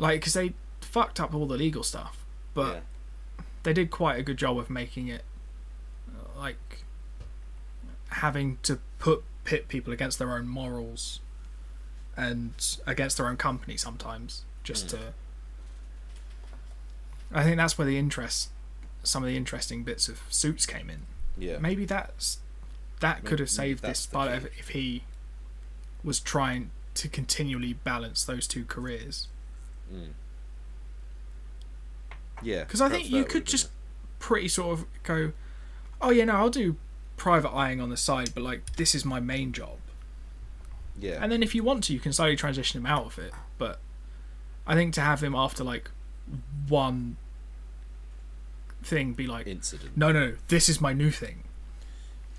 Like, 0.00 0.20
because 0.20 0.32
they 0.34 0.54
fucked 0.80 1.20
up 1.20 1.34
all 1.34 1.46
the 1.46 1.56
legal 1.56 1.82
stuff, 1.84 2.24
but 2.54 2.74
yeah. 2.74 3.44
they 3.62 3.72
did 3.72 3.90
quite 3.90 4.18
a 4.18 4.22
good 4.22 4.36
job 4.38 4.58
of 4.58 4.68
making 4.70 5.06
it 5.08 5.22
like 6.36 6.84
having 8.08 8.58
to 8.62 8.78
put 8.98 9.22
pit 9.44 9.68
people 9.68 9.92
against 9.92 10.18
their 10.18 10.32
own 10.32 10.48
morals 10.48 11.20
and 12.16 12.76
against 12.86 13.18
their 13.18 13.28
own 13.28 13.36
company 13.36 13.76
sometimes 13.76 14.42
just 14.64 14.86
Mm. 14.86 14.90
to 14.90 14.98
I 17.32 17.44
think 17.44 17.56
that's 17.58 17.78
where 17.78 17.86
the 17.86 17.98
interest 17.98 18.48
some 19.02 19.22
of 19.22 19.28
the 19.28 19.36
interesting 19.36 19.84
bits 19.84 20.08
of 20.08 20.20
suits 20.28 20.66
came 20.66 20.90
in. 20.90 21.02
yeah. 21.38 21.58
Maybe 21.58 21.84
that's 21.84 22.38
that 23.00 23.24
could 23.24 23.38
have 23.38 23.48
saved 23.50 23.82
this 23.82 24.06
part 24.06 24.30
if, 24.32 24.44
if 24.58 24.68
he 24.70 25.04
was 26.04 26.20
trying 26.20 26.70
to 26.94 27.08
continually 27.08 27.72
balance 27.72 28.24
those 28.24 28.46
two 28.46 28.64
careers. 28.64 29.28
Mm. 29.92 30.08
Yeah. 32.42 32.60
Because 32.64 32.80
I 32.80 32.88
think 32.88 33.10
you 33.10 33.24
could 33.24 33.46
just 33.46 33.70
pretty 34.18 34.48
sort 34.48 34.78
of 34.78 34.86
go, 35.02 35.32
oh 36.00 36.10
yeah, 36.10 36.24
no, 36.24 36.34
I'll 36.36 36.50
do 36.50 36.76
private 37.16 37.50
eyeing 37.50 37.80
on 37.80 37.90
the 37.90 37.96
side, 37.96 38.30
but 38.34 38.42
like 38.42 38.76
this 38.76 38.94
is 38.94 39.04
my 39.04 39.20
main 39.20 39.52
job. 39.52 39.76
Yeah. 40.98 41.18
And 41.22 41.30
then 41.32 41.42
if 41.42 41.54
you 41.54 41.62
want 41.62 41.84
to, 41.84 41.92
you 41.92 42.00
can 42.00 42.12
slowly 42.12 42.36
transition 42.36 42.80
him 42.80 42.86
out 42.86 43.06
of 43.06 43.18
it. 43.18 43.32
But 43.58 43.78
I 44.66 44.74
think 44.74 44.94
to 44.94 45.00
have 45.00 45.22
him 45.22 45.34
after 45.34 45.64
like 45.64 45.90
one 46.68 47.16
thing 48.82 49.12
be 49.12 49.26
like, 49.26 49.46
Incident. 49.46 49.96
no, 49.96 50.12
no, 50.12 50.34
this 50.48 50.68
is 50.68 50.80
my 50.80 50.92
new 50.92 51.10
thing, 51.10 51.44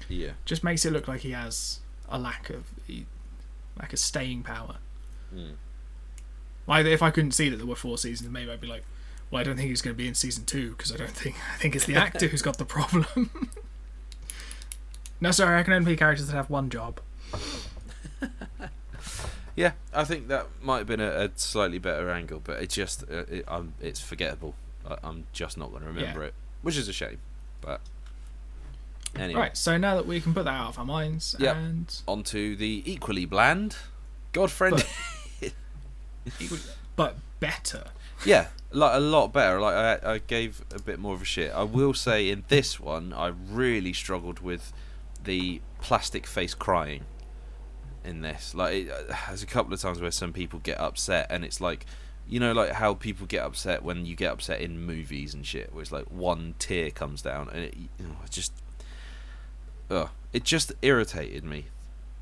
Yeah. 0.10 0.32
just 0.46 0.64
makes 0.64 0.86
it 0.86 0.92
look 0.94 1.08
like 1.08 1.22
he 1.22 1.32
has 1.32 1.80
a 2.10 2.18
lack 2.18 2.50
of 2.50 2.66
he, 2.88 3.06
lack 3.80 3.94
of 3.94 4.00
staying 4.00 4.44
power. 4.44 4.78
Mm. 5.34 5.54
Like 6.80 6.86
if 6.86 7.02
I 7.02 7.12
couldn't 7.12 7.32
see 7.32 7.50
that 7.50 7.58
there 7.58 7.66
were 7.66 7.76
four 7.76 7.98
seasons, 7.98 8.30
maybe 8.30 8.50
I'd 8.52 8.62
be 8.62 8.68
like, 8.68 8.84
well, 9.30 9.40
I 9.42 9.44
don't 9.44 9.56
think 9.58 9.70
he's 9.70 9.82
going 9.82 9.94
to 9.96 9.98
be 9.98 10.08
in 10.08 10.14
season 10.16 10.46
two 10.46 10.72
because 10.72 10.92
I 10.92 10.98
don't 10.98 11.12
think 11.12 11.36
I 11.54 11.58
think 11.58 11.76
it's 11.76 11.86
the 11.86 11.96
actor 11.96 12.28
who's 12.28 12.42
got 12.42 12.58
the 12.58 12.66
problem. 12.66 13.30
no, 15.22 15.32
sorry, 15.32 15.60
I 15.60 15.64
can 15.64 15.74
only 15.74 15.86
play 15.86 15.96
characters 15.96 16.28
that 16.28 16.34
have 16.34 16.50
one 16.50 16.70
job. 16.70 17.00
Yeah, 19.54 19.74
I 19.94 20.06
think 20.06 20.30
that 20.30 20.48
might 20.62 20.78
have 20.80 20.88
been 20.88 21.02
a, 21.02 21.10
a 21.26 21.30
slightly 21.36 21.78
better 21.78 22.10
angle, 22.10 22.40
but 22.42 22.62
it 22.64 22.70
just 22.70 23.04
uh, 23.04 23.26
it, 23.30 23.44
um, 23.50 23.74
it's 23.82 24.00
forgettable. 24.00 24.56
I, 24.90 24.96
I'm 25.04 25.26
just 25.34 25.58
not 25.58 25.72
going 25.72 25.82
to 25.82 25.90
remember 25.90 26.22
Yeah. 26.22 26.28
it, 26.28 26.34
which 26.62 26.78
is 26.78 26.88
a 26.88 26.94
shame. 26.94 27.18
But 27.60 27.82
anyway, 29.16 29.42
Right, 29.42 29.58
so 29.58 29.78
now 29.78 29.96
that 29.96 30.08
we 30.08 30.22
can 30.22 30.34
put 30.34 30.46
that 30.46 30.54
out 30.54 30.70
of 30.70 30.80
our 30.80 30.86
minds, 30.86 31.36
Yep. 31.38 31.56
and 31.56 32.02
on 32.08 32.24
to 32.24 32.56
the 32.56 32.82
equally 32.86 33.26
bland 33.26 33.76
Godfriend. 34.32 34.78
but 34.78 34.88
better. 37.40 37.86
yeah, 38.26 38.48
like 38.72 38.96
a 38.96 39.00
lot 39.00 39.34
better. 39.34 39.60
Like 39.60 40.04
I, 40.04 40.14
I 40.14 40.18
gave 40.20 40.64
a 40.74 40.80
bit 40.80 41.00
more 41.00 41.14
of 41.14 41.22
a 41.22 41.26
shit. 41.26 41.52
I 41.54 41.64
will 41.64 41.94
say 41.94 42.30
in 42.30 42.44
this 42.48 42.80
one, 42.80 43.14
I 43.14 43.28
really 43.28 43.94
struggled 43.94 44.40
with 44.40 44.72
the 45.24 45.62
plastic 45.82 46.26
face 46.26 46.54
crying. 46.54 47.06
In 48.04 48.22
this, 48.22 48.56
like, 48.56 48.74
it, 48.74 48.90
uh, 48.90 49.16
there's 49.28 49.44
a 49.44 49.46
couple 49.46 49.72
of 49.72 49.80
times 49.80 50.02
where 50.02 50.10
some 50.10 50.34
people 50.34 50.58
get 50.58 50.80
upset, 50.80 51.28
and 51.30 51.46
it's 51.46 51.62
like, 51.62 51.86
you 52.28 52.40
know, 52.40 52.52
like 52.52 52.72
how 52.72 52.96
people 52.96 53.28
get 53.28 53.44
upset 53.44 53.84
when 53.84 54.08
you 54.08 54.16
get 54.16 54.32
upset 54.32 54.60
in 54.60 54.80
movies 54.80 55.36
and 55.36 55.46
shit, 55.46 55.72
where 55.72 55.84
it's 55.84 55.92
like 55.92 56.06
one 56.06 56.56
tear 56.58 56.90
comes 56.90 57.22
down, 57.22 57.48
and 57.50 57.66
it, 57.66 57.76
you 57.78 58.08
know, 58.08 58.16
it 58.26 58.32
just, 58.32 58.54
ugh, 59.92 60.10
it 60.34 60.44
just 60.44 60.74
irritated 60.82 61.44
me. 61.44 61.68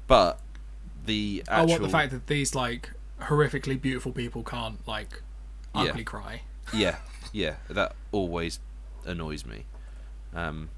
But 0.05 0.41
the 1.05 1.43
actual, 1.47 1.67
what 1.69 1.81
the 1.81 1.89
fact 1.89 2.11
that 2.11 2.27
these 2.27 2.53
like 2.53 2.91
horrifically 3.21 3.79
beautiful 3.81 4.11
people 4.11 4.43
can't 4.43 4.85
like 4.87 5.21
Yeah. 5.75 5.81
ugly 5.83 6.03
cry. 6.03 6.41
yeah, 6.73 6.97
yeah, 7.31 7.55
that 7.69 7.95
always 8.11 8.59
annoys 9.05 9.45
me. 9.45 9.65
Um, 10.33 10.69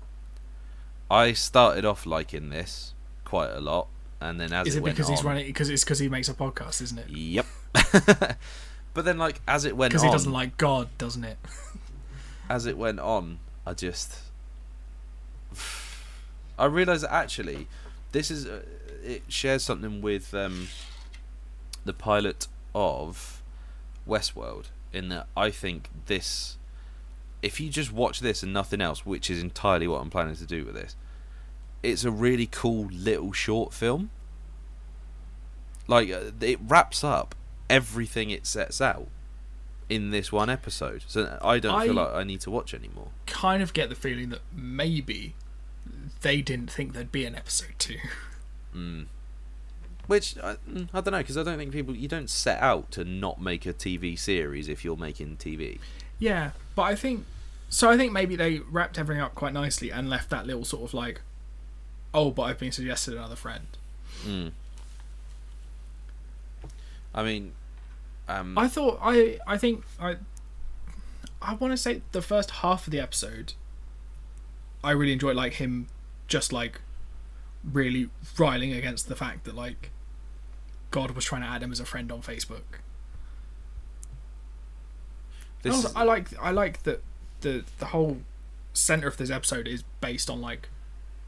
I 1.10 1.34
started 1.34 1.86
off 1.86 2.06
liking 2.06 2.50
this 2.50 2.94
quite 3.26 3.50
a 3.52 3.60
lot, 3.60 3.88
and 4.20 4.40
then 4.40 4.54
as 4.54 4.68
Is 4.68 4.76
it, 4.76 4.80
it 4.80 4.84
because 4.86 5.08
he's 5.10 5.24
running? 5.24 5.46
Because 5.46 5.70
it's 5.70 5.84
because 5.84 6.00
he 6.00 6.08
makes 6.10 6.30
a 6.30 6.34
podcast, 6.34 6.82
isn't 6.82 6.98
it? 7.00 7.10
Yep. 7.10 7.46
but 8.94 9.06
then, 9.06 9.18
like 9.18 9.42
as 9.48 9.66
it 9.66 9.76
went 9.76 9.94
on. 9.94 9.98
Because 9.98 10.04
he 10.04 10.12
doesn't 10.12 10.32
like 10.32 10.58
God, 10.58 10.90
doesn't 10.98 11.24
it? 11.24 11.38
as 12.50 12.66
it 12.66 12.78
went 12.78 13.00
on, 13.00 13.40
I 13.66 13.74
just 13.74 14.20
I 16.60 16.66
realised 16.66 17.04
that 17.04 17.14
actually 17.14 17.68
this 18.12 18.32
is 18.32 18.46
uh, 18.46 18.62
it 19.04 19.24
shares 19.28 19.64
something 19.64 20.02
with 20.02 20.34
um, 20.34 20.68
the 21.86 21.94
pilot 21.94 22.48
of 22.74 23.42
Westworld 24.08 24.66
in 24.94 25.10
that 25.10 25.28
I 25.36 25.52
think 25.52 25.90
this 26.06 26.58
if 27.42 27.60
you 27.60 27.70
just 27.70 27.92
watch 27.92 28.20
this 28.20 28.44
and 28.44 28.54
nothing 28.54 28.82
else, 28.82 29.06
which 29.06 29.30
is 29.30 29.42
entirely 29.42 29.88
what 29.88 30.02
I'm 30.02 30.10
planning 30.10 30.36
to 30.36 30.46
do 30.46 30.64
with 30.64 30.76
this, 30.76 30.96
it's 31.82 32.04
a 32.04 32.12
really 32.12 32.46
cool 32.46 32.88
little 32.92 33.32
short 33.32 33.74
film. 33.74 34.12
Like 35.88 36.12
uh, 36.12 36.32
it 36.40 36.60
wraps 36.62 37.04
up 37.04 37.36
everything 37.70 38.30
it 38.30 38.46
sets 38.46 38.80
out 38.80 39.08
in 39.90 40.12
this 40.12 40.32
one 40.32 40.50
episode. 40.50 41.04
So 41.08 41.40
I 41.42 41.60
don't 41.60 41.82
feel 41.82 41.94
like 41.94 42.14
I 42.14 42.24
need 42.24 42.42
to 42.42 42.52
watch 42.52 42.74
anymore. 42.74 43.10
Kind 43.26 43.64
of 43.64 43.74
get 43.74 43.90
the 43.90 43.96
feeling 43.96 44.30
that 44.30 44.42
maybe 44.56 45.36
they 46.22 46.42
didn't 46.42 46.72
think 46.72 46.94
there'd 46.94 47.12
be 47.12 47.26
an 47.26 47.36
episode 47.36 47.74
two. 47.78 47.98
Mm. 48.76 49.08
Which 50.08 50.38
I, 50.38 50.56
mm, 50.70 50.90
I 50.94 51.02
don't 51.02 51.12
know 51.12 51.20
because 51.20 51.38
I 51.38 51.44
don't 51.44 51.58
think 51.58 51.72
people 51.72 51.96
you 51.96 52.08
don't 52.08 52.30
set 52.30 52.62
out 52.62 52.92
to 52.92 53.06
not 53.06 53.42
make 53.42 53.66
a 53.66 53.74
TV 53.74 54.18
series 54.18 54.68
if 54.68 54.84
you're 54.84 54.98
making 54.98 55.38
TV. 55.38 55.80
Yeah, 56.20 56.52
but 56.76 56.84
I 56.84 56.96
think 56.96 57.26
so. 57.70 57.90
I 57.90 57.98
think 57.98 58.12
maybe 58.12 58.36
they 58.36 58.60
wrapped 58.60 59.00
everything 59.00 59.22
up 59.22 59.36
quite 59.36 59.54
nicely 59.54 59.92
and 59.92 60.10
left 60.10 60.30
that 60.30 60.46
little 60.46 60.66
sort 60.66 60.84
of 60.84 60.94
like, 60.94 61.22
oh, 62.14 62.32
but 62.32 62.44
I've 62.44 62.60
been 62.60 62.72
suggested 62.72 63.14
another 63.14 63.36
friend. 63.36 63.68
Mm. 64.26 64.52
I 67.14 67.24
mean, 67.24 67.54
um, 68.28 68.58
I 68.58 68.68
thought 68.68 69.00
I 69.02 69.40
I 69.48 69.58
think 69.58 69.84
I 70.00 70.18
I 71.42 71.56
want 71.56 71.72
to 71.72 71.78
say 71.78 72.02
the 72.12 72.22
first 72.22 72.52
half 72.52 72.88
of 72.88 72.92
the 72.92 73.00
episode 73.00 73.54
I 74.84 74.92
really 74.92 75.14
enjoyed 75.14 75.36
like 75.36 75.54
him 75.54 75.88
just 76.28 76.54
like 76.54 76.82
really 77.64 78.10
riling 78.38 78.74
against 78.74 79.08
the 79.08 79.16
fact 79.16 79.44
that 79.46 79.56
like 79.56 79.92
God 80.92 81.12
was 81.12 81.26
trying 81.26 81.42
to 81.42 81.48
add 81.48 81.62
him 81.64 81.72
as 81.72 81.80
a 81.80 81.86
friend 81.86 82.12
on 82.12 82.22
Facebook. 82.22 82.64
Also, 85.66 85.90
is- 85.90 85.96
I 85.96 86.04
like 86.04 86.28
I 86.42 86.52
like 86.52 86.84
that 86.84 87.02
the 87.42 87.64
the 87.80 87.88
whole 87.88 88.18
center 88.74 89.08
of 89.08 89.18
this 89.18 89.30
episode 89.30 89.68
is 89.68 89.84
based 90.00 90.30
on 90.30 90.42
like 90.42 90.70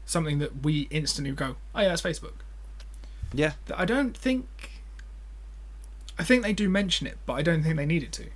something 0.06 0.38
that 0.38 0.62
we 0.64 0.82
instantly 0.90 1.32
go, 1.34 1.56
oh 1.74 1.80
yeah, 1.80 1.88
that's 1.88 2.02
Facebook. 2.02 2.34
yeah, 3.32 3.52
That 3.66 3.78
I 3.78 3.84
don't 3.84 4.16
think. 4.16 4.46
I 6.18 6.22
think 6.24 6.42
they 6.44 6.52
do 6.52 6.68
mention 6.68 7.06
it, 7.08 7.18
but 7.26 7.32
I 7.34 7.42
don't 7.42 7.62
think 7.64 7.76
they 7.76 7.86
needed 7.86 8.12
to 8.12 8.26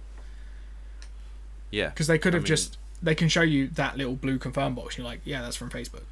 yeah, 1.71 1.91
because 1.91 2.07
they 2.09 2.19
could 2.19 2.35
I 2.35 2.39
have 2.39 2.43
mean- 2.43 2.49
just 2.49 2.77
they 3.03 3.15
can 3.15 3.29
show 3.29 3.43
you 3.43 3.69
that 3.69 3.97
little 3.97 4.15
blue 4.17 4.39
confirm 4.39 4.75
box. 4.75 4.95
And 4.97 5.05
you're 5.05 5.13
like, 5.13 5.21
yeah, 5.25 5.43
that's 5.43 5.55
from 5.57 5.71
Facebook. 5.71 6.03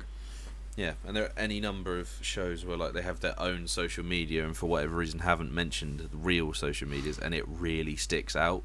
Yeah. 0.76 0.92
And 1.06 1.16
there 1.16 1.24
are 1.24 1.32
any 1.36 1.58
number 1.58 1.98
of 1.98 2.10
shows 2.20 2.64
where 2.64 2.76
like 2.76 2.92
they 2.92 3.02
have 3.02 3.20
their 3.20 3.38
own 3.40 3.66
social 3.66 4.04
media 4.04 4.44
and 4.44 4.56
for 4.56 4.66
whatever 4.66 4.96
reason 4.96 5.20
haven't 5.20 5.52
mentioned 5.52 6.00
the 6.00 6.16
real 6.16 6.52
social 6.52 6.88
medias, 6.88 7.18
and 7.18 7.34
it 7.34 7.44
really 7.48 7.96
sticks 7.96 8.36
out. 8.36 8.62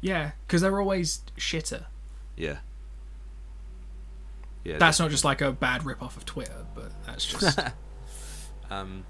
Yeah, 0.00 0.32
because 0.46 0.62
they're 0.62 0.80
always 0.80 1.22
shitter. 1.36 1.86
Yeah. 2.36 2.58
Yeah. 4.64 4.78
That's 4.78 4.98
not 4.98 5.10
just 5.10 5.24
like 5.24 5.40
a 5.40 5.52
bad 5.52 5.84
rip 5.86 6.02
off 6.02 6.16
of 6.16 6.24
Twitter, 6.24 6.66
but 6.74 6.90
that's 7.06 7.24
just 7.24 7.58
Um, 8.70 9.04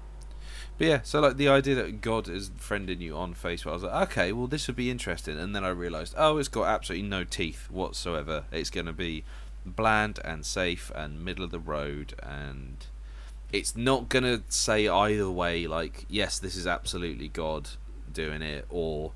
but 0.77 0.87
yeah, 0.87 0.99
so 1.03 1.19
like 1.19 1.35
the 1.35 1.49
idea 1.49 1.75
that 1.75 1.99
God 1.99 2.29
is 2.29 2.49
friending 2.51 3.01
you 3.01 3.17
on 3.17 3.33
Facebook, 3.33 3.71
I 3.71 3.73
was 3.73 3.83
like, 3.83 4.09
okay, 4.09 4.31
well 4.31 4.47
this 4.47 4.67
would 4.67 4.77
be 4.77 4.89
interesting, 4.89 5.37
and 5.37 5.53
then 5.53 5.65
I 5.65 5.69
realised, 5.69 6.15
oh, 6.17 6.37
it's 6.37 6.47
got 6.47 6.67
absolutely 6.67 7.07
no 7.07 7.23
teeth 7.25 7.69
whatsoever. 7.69 8.45
It's 8.51 8.69
going 8.69 8.85
to 8.85 8.93
be 8.93 9.25
bland 9.65 10.19
and 10.23 10.45
safe 10.45 10.91
and 10.95 11.23
middle 11.23 11.43
of 11.43 11.51
the 11.51 11.59
road, 11.59 12.13
and 12.21 12.85
it's 13.51 13.75
not 13.75 14.09
going 14.09 14.23
to 14.23 14.41
say 14.49 14.87
either 14.87 15.29
way, 15.29 15.67
like, 15.67 16.05
yes, 16.09 16.39
this 16.39 16.55
is 16.55 16.67
absolutely 16.67 17.27
God 17.27 17.69
doing 18.11 18.41
it, 18.41 18.65
or 18.69 19.11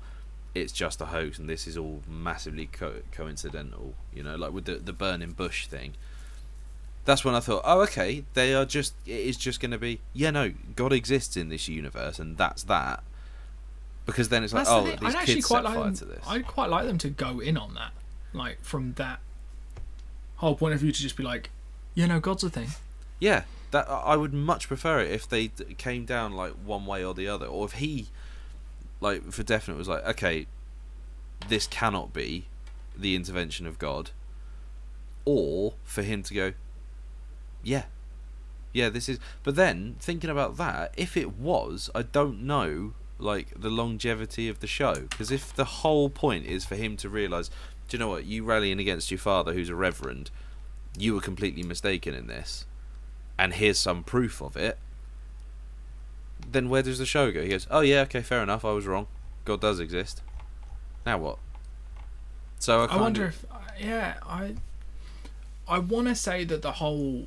it's 0.54 0.72
just 0.72 1.00
a 1.00 1.06
hoax 1.06 1.38
and 1.38 1.48
this 1.48 1.66
is 1.66 1.76
all 1.76 2.00
massively 2.08 2.66
co- 2.66 3.02
coincidental. 3.10 3.94
You 4.14 4.22
know, 4.22 4.36
like 4.36 4.52
with 4.52 4.66
the 4.66 4.76
the 4.76 4.92
burning 4.92 5.32
bush 5.32 5.66
thing 5.66 5.94
that's 7.04 7.24
when 7.24 7.34
I 7.34 7.40
thought, 7.40 7.62
oh, 7.64 7.82
okay, 7.82 8.24
they 8.34 8.54
are 8.54 8.64
just. 8.64 8.94
It 9.06 9.20
is 9.20 9.36
just 9.36 9.60
going 9.60 9.72
to 9.72 9.78
be, 9.78 10.00
yeah, 10.12 10.30
no, 10.30 10.52
God 10.74 10.92
exists 10.92 11.36
in 11.36 11.48
this 11.48 11.68
universe, 11.68 12.18
and 12.18 12.38
that's 12.38 12.62
that. 12.64 13.02
Because 14.06 14.28
then 14.28 14.44
it's 14.44 14.52
like, 14.52 14.64
That's 14.64 14.70
oh, 14.70 14.84
thing. 14.84 14.98
these 15.00 15.14
I'd 15.14 15.18
actually 15.18 15.34
kids 15.34 15.46
quite 15.46 15.58
set 15.58 15.64
like 15.64 15.74
fire 15.74 15.84
them, 15.84 15.94
to 15.94 16.04
this. 16.04 16.24
I'd 16.26 16.46
quite 16.46 16.70
like 16.70 16.86
them 16.86 16.98
to 16.98 17.10
go 17.10 17.40
in 17.40 17.56
on 17.56 17.74
that, 17.74 17.92
like 18.32 18.62
from 18.62 18.94
that 18.94 19.20
whole 20.44 20.54
point 20.54 20.74
of 20.74 20.80
view 20.80 20.92
to 20.92 21.00
just 21.00 21.16
be 21.16 21.22
like, 21.22 21.50
you 21.94 22.06
know, 22.06 22.20
God's 22.20 22.44
a 22.44 22.50
thing. 22.50 22.68
Yeah, 23.18 23.44
that 23.70 23.88
I 23.88 24.16
would 24.16 24.32
much 24.32 24.68
prefer 24.68 25.00
it 25.00 25.10
if 25.10 25.28
they 25.28 25.48
came 25.78 26.04
down 26.04 26.32
like 26.32 26.52
one 26.52 26.86
way 26.86 27.04
or 27.04 27.14
the 27.14 27.28
other, 27.28 27.46
or 27.46 27.64
if 27.66 27.72
he, 27.72 28.08
like 29.00 29.30
for 29.32 29.42
definite, 29.42 29.76
was 29.76 29.88
like, 29.88 30.04
okay, 30.06 30.46
this 31.48 31.66
cannot 31.66 32.12
be 32.12 32.46
the 32.96 33.16
intervention 33.16 33.66
of 33.66 33.78
God, 33.78 34.10
or 35.24 35.74
for 35.84 36.02
him 36.02 36.22
to 36.22 36.34
go, 36.34 36.52
yeah, 37.62 37.84
yeah, 38.72 38.88
this 38.88 39.08
is. 39.08 39.18
But 39.42 39.56
then 39.56 39.96
thinking 40.00 40.30
about 40.30 40.56
that, 40.58 40.92
if 40.96 41.16
it 41.16 41.36
was, 41.36 41.90
I 41.94 42.02
don't 42.02 42.42
know 42.42 42.94
like 43.18 43.48
the 43.58 43.70
longevity 43.70 44.48
of 44.48 44.58
the 44.58 44.66
show 44.66 44.94
because 44.94 45.30
if 45.30 45.54
the 45.54 45.64
whole 45.64 46.10
point 46.10 46.44
is 46.46 46.64
for 46.64 46.74
him 46.74 46.96
to 46.98 47.08
realize, 47.08 47.50
do 47.88 47.96
you 47.96 47.98
know 47.98 48.08
what, 48.08 48.24
you 48.24 48.44
rallying 48.44 48.80
against 48.80 49.10
your 49.10 49.18
father 49.18 49.52
who's 49.52 49.68
a 49.68 49.74
reverend, 49.74 50.30
you 50.96 51.14
were 51.14 51.20
completely 51.20 51.62
mistaken 51.62 52.14
in 52.14 52.26
this 52.26 52.66
and 53.38 53.54
here's 53.54 53.78
some 53.78 54.02
proof 54.04 54.40
of 54.40 54.56
it, 54.56 54.78
then 56.50 56.68
where 56.68 56.82
does 56.82 56.98
the 56.98 57.06
show 57.06 57.32
go? 57.32 57.42
He 57.42 57.48
goes, 57.48 57.66
"Oh 57.70 57.80
yeah, 57.80 58.02
okay, 58.02 58.22
fair 58.22 58.42
enough. 58.42 58.64
I 58.64 58.72
was 58.72 58.86
wrong. 58.86 59.06
God 59.44 59.60
does 59.60 59.80
exist. 59.80 60.22
Now 61.04 61.18
what?" 61.18 61.38
So 62.58 62.82
I, 62.82 62.86
I 62.86 63.00
wonder 63.00 63.26
of- 63.26 63.34
if, 63.34 63.44
uh, 63.50 63.58
yeah, 63.78 64.14
I, 64.22 64.54
I 65.68 65.78
want 65.78 66.08
to 66.08 66.14
say 66.14 66.44
that 66.44 66.62
the 66.62 66.72
whole, 66.72 67.26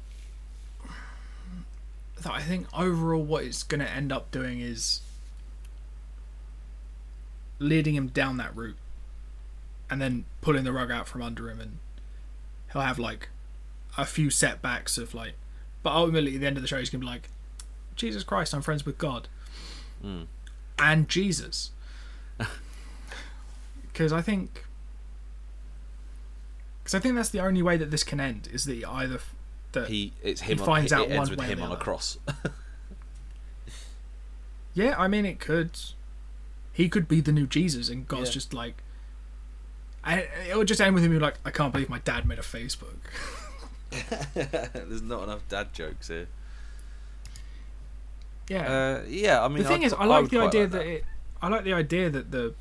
that 2.22 2.32
I 2.32 2.42
think 2.42 2.68
overall 2.78 3.24
what 3.24 3.44
it's 3.44 3.64
going 3.64 3.82
to 3.82 3.90
end 3.90 4.12
up 4.12 4.32
doing 4.32 4.62
is 4.62 5.02
leading 7.60 7.96
him 7.96 8.08
down 8.08 8.38
that 8.38 8.56
route, 8.56 8.78
and 9.90 10.02
then 10.02 10.26
pulling 10.42 10.64
the 10.64 10.74
rug 10.74 10.92
out 10.92 11.08
from 11.08 11.22
under 11.22 11.50
him, 11.50 11.60
and 11.60 11.78
he'll 12.74 12.82
have 12.82 13.00
like 13.00 13.30
a 13.98 14.06
few 14.06 14.30
setbacks 14.30 14.98
of 14.98 15.14
like, 15.14 15.34
but 15.84 15.94
ultimately 15.94 16.36
at 16.36 16.42
the 16.42 16.48
end 16.48 16.58
of 16.58 16.62
the 16.62 16.68
show 16.68 16.78
he's 16.78 16.90
gonna 16.90 17.00
be 17.02 17.06
like, 17.08 17.30
Jesus 17.96 18.24
Christ, 18.24 18.54
I'm 18.54 18.62
friends 18.62 18.86
with 18.86 18.98
God, 18.98 19.28
Mm. 20.04 20.28
and 20.78 21.10
Jesus, 21.10 21.72
because 23.92 24.12
I 24.14 24.22
think. 24.22 24.64
Because 26.84 26.96
I 26.96 27.00
think 27.00 27.16
that's 27.16 27.30
the 27.30 27.42
only 27.42 27.62
way 27.62 27.76
that 27.78 27.92
this 27.92 28.04
can 28.06 28.20
end 28.22 28.48
is 28.54 28.64
that 28.66 28.76
he 28.76 28.86
either 28.86 29.20
that 29.74 29.90
he 29.90 30.14
it's 30.24 30.40
him. 30.42 30.58
he 30.58 30.62
on, 30.62 30.66
finds 30.66 30.92
it 30.94 30.96
out 30.96 31.10
ends 31.10 31.18
one 31.18 31.30
with 31.32 31.40
way 31.40 31.46
or 31.48 31.50
him 31.50 31.62
on 31.64 31.72
a 31.74 31.76
cross. 31.78 32.18
yeah 34.74 34.96
I 34.98 35.08
mean 35.08 35.26
it 35.26 35.40
could 35.40 35.72
he 36.72 36.88
could 36.90 37.08
be 37.08 37.20
the 37.22 37.32
new 37.32 37.48
Jesus 37.48 37.90
and 37.90 38.08
God's 38.08 38.30
Yeah. 38.30 38.34
just 38.36 38.54
like 38.54 38.84
I, 40.08 40.28
it 40.50 40.56
would 40.58 40.68
just 40.68 40.80
end 40.80 40.96
with 40.96 41.04
him 41.04 41.12
being 41.12 41.22
like 41.22 41.38
I 41.46 41.52
can't 41.52 41.74
believe 41.74 41.90
my 41.90 42.00
dad 42.00 42.26
made 42.26 42.40
a 42.40 42.42
Facebook. 42.42 42.96
There's 44.34 45.02
not 45.02 45.24
enough 45.24 45.48
dad 45.50 45.74
jokes 45.74 46.08
here. 46.08 46.28
yeah. 48.50 48.72
Uh, 48.72 49.04
yeah, 49.08 49.44
I 49.44 49.48
mean, 49.48 49.60
the 49.64 49.64
thing 49.66 49.78
I'd- 49.78 49.86
is 49.88 49.94
I 49.94 50.06
like 50.06 50.24
would 50.24 50.32
the 50.32 50.40
idea 50.40 50.62
like 50.64 50.72
that. 50.72 50.86
it 50.86 51.06
I 51.42 51.50
like 51.50 51.64
the 51.64 51.74
idea 51.74 52.10
that 52.10 52.32
the 52.32 52.54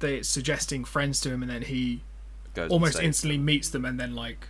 that 0.00 0.12
it's 0.12 0.28
suggesting 0.28 0.84
friends 0.84 1.20
to 1.22 1.30
him 1.30 1.42
and 1.42 1.50
then 1.50 1.62
he 1.62 2.00
Goes 2.54 2.70
almost 2.70 2.94
saves 2.94 3.06
instantly 3.06 3.38
meets 3.38 3.68
them 3.70 3.84
and 3.84 3.98
then 3.98 4.14
like 4.14 4.48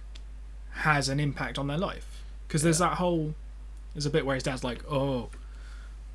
has 0.71 1.09
an 1.09 1.21
impact 1.21 1.59
on 1.59 1.67
their 1.69 1.79
life. 1.79 2.23
Because 2.49 2.63
there's 2.63 2.79
that 2.79 2.95
whole 2.95 3.35
there's 3.95 4.07
a 4.07 4.11
bit 4.11 4.25
where 4.27 4.35
his 4.35 4.43
dad's 4.43 4.65
like 4.65 4.83
oh 4.91 5.29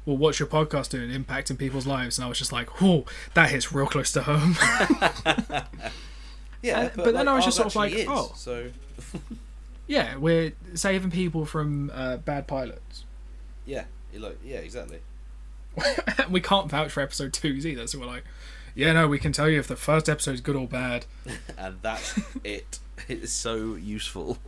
well 0.08 0.18
what's 0.18 0.40
your 0.40 0.48
podcast 0.48 0.90
doing 0.90 1.12
impacting 1.12 1.58
people's 1.60 1.86
lives 1.86 2.18
and 2.18 2.26
i 2.26 2.28
was 2.30 2.40
just 2.40 2.52
like 2.52 2.82
oh 2.82 3.06
that 3.36 3.52
hits 3.52 3.72
real 3.72 3.86
close 3.86 4.12
to 4.12 4.24
home 4.24 4.56
Yeah, 6.64 6.80
Uh, 6.80 6.90
but 6.96 7.14
then 7.14 7.28
I 7.28 7.36
was 7.36 7.46
just 7.46 7.56
sort 7.58 7.68
of 7.68 7.76
like, 7.76 7.94
is, 7.94 8.08
oh. 8.10 8.32
so 8.36 8.72
yeah 9.88 10.18
we're 10.18 10.54
saving 10.74 11.12
people 11.12 11.46
from 11.46 11.92
uh, 11.94 12.18
bad 12.18 12.48
pilots 12.48 13.04
yeah, 13.66 13.84
you 14.14 14.20
look, 14.20 14.38
yeah, 14.44 14.58
exactly. 14.58 15.00
we 16.32 16.42
can't 16.42 16.70
vouch 16.70 16.92
for 16.92 17.02
episode 17.02 17.32
twos 17.34 17.66
either 17.68 17.86
so 17.86 18.00
we're 18.00 18.06
like 18.08 18.24
yeah 18.74 18.92
no 18.94 19.08
we 19.08 19.20
can 19.20 19.32
tell 19.32 19.48
you 19.48 19.60
if 19.60 19.68
the 19.68 19.76
first 19.76 20.10
episode 20.10 20.34
is 20.34 20.42
good 20.42 20.56
or 20.56 20.68
bad 20.68 21.06
And 21.58 21.78
that's 21.84 22.20
it. 22.44 22.80
It's 23.08 23.32
so 23.32 23.76
useful. 23.76 24.40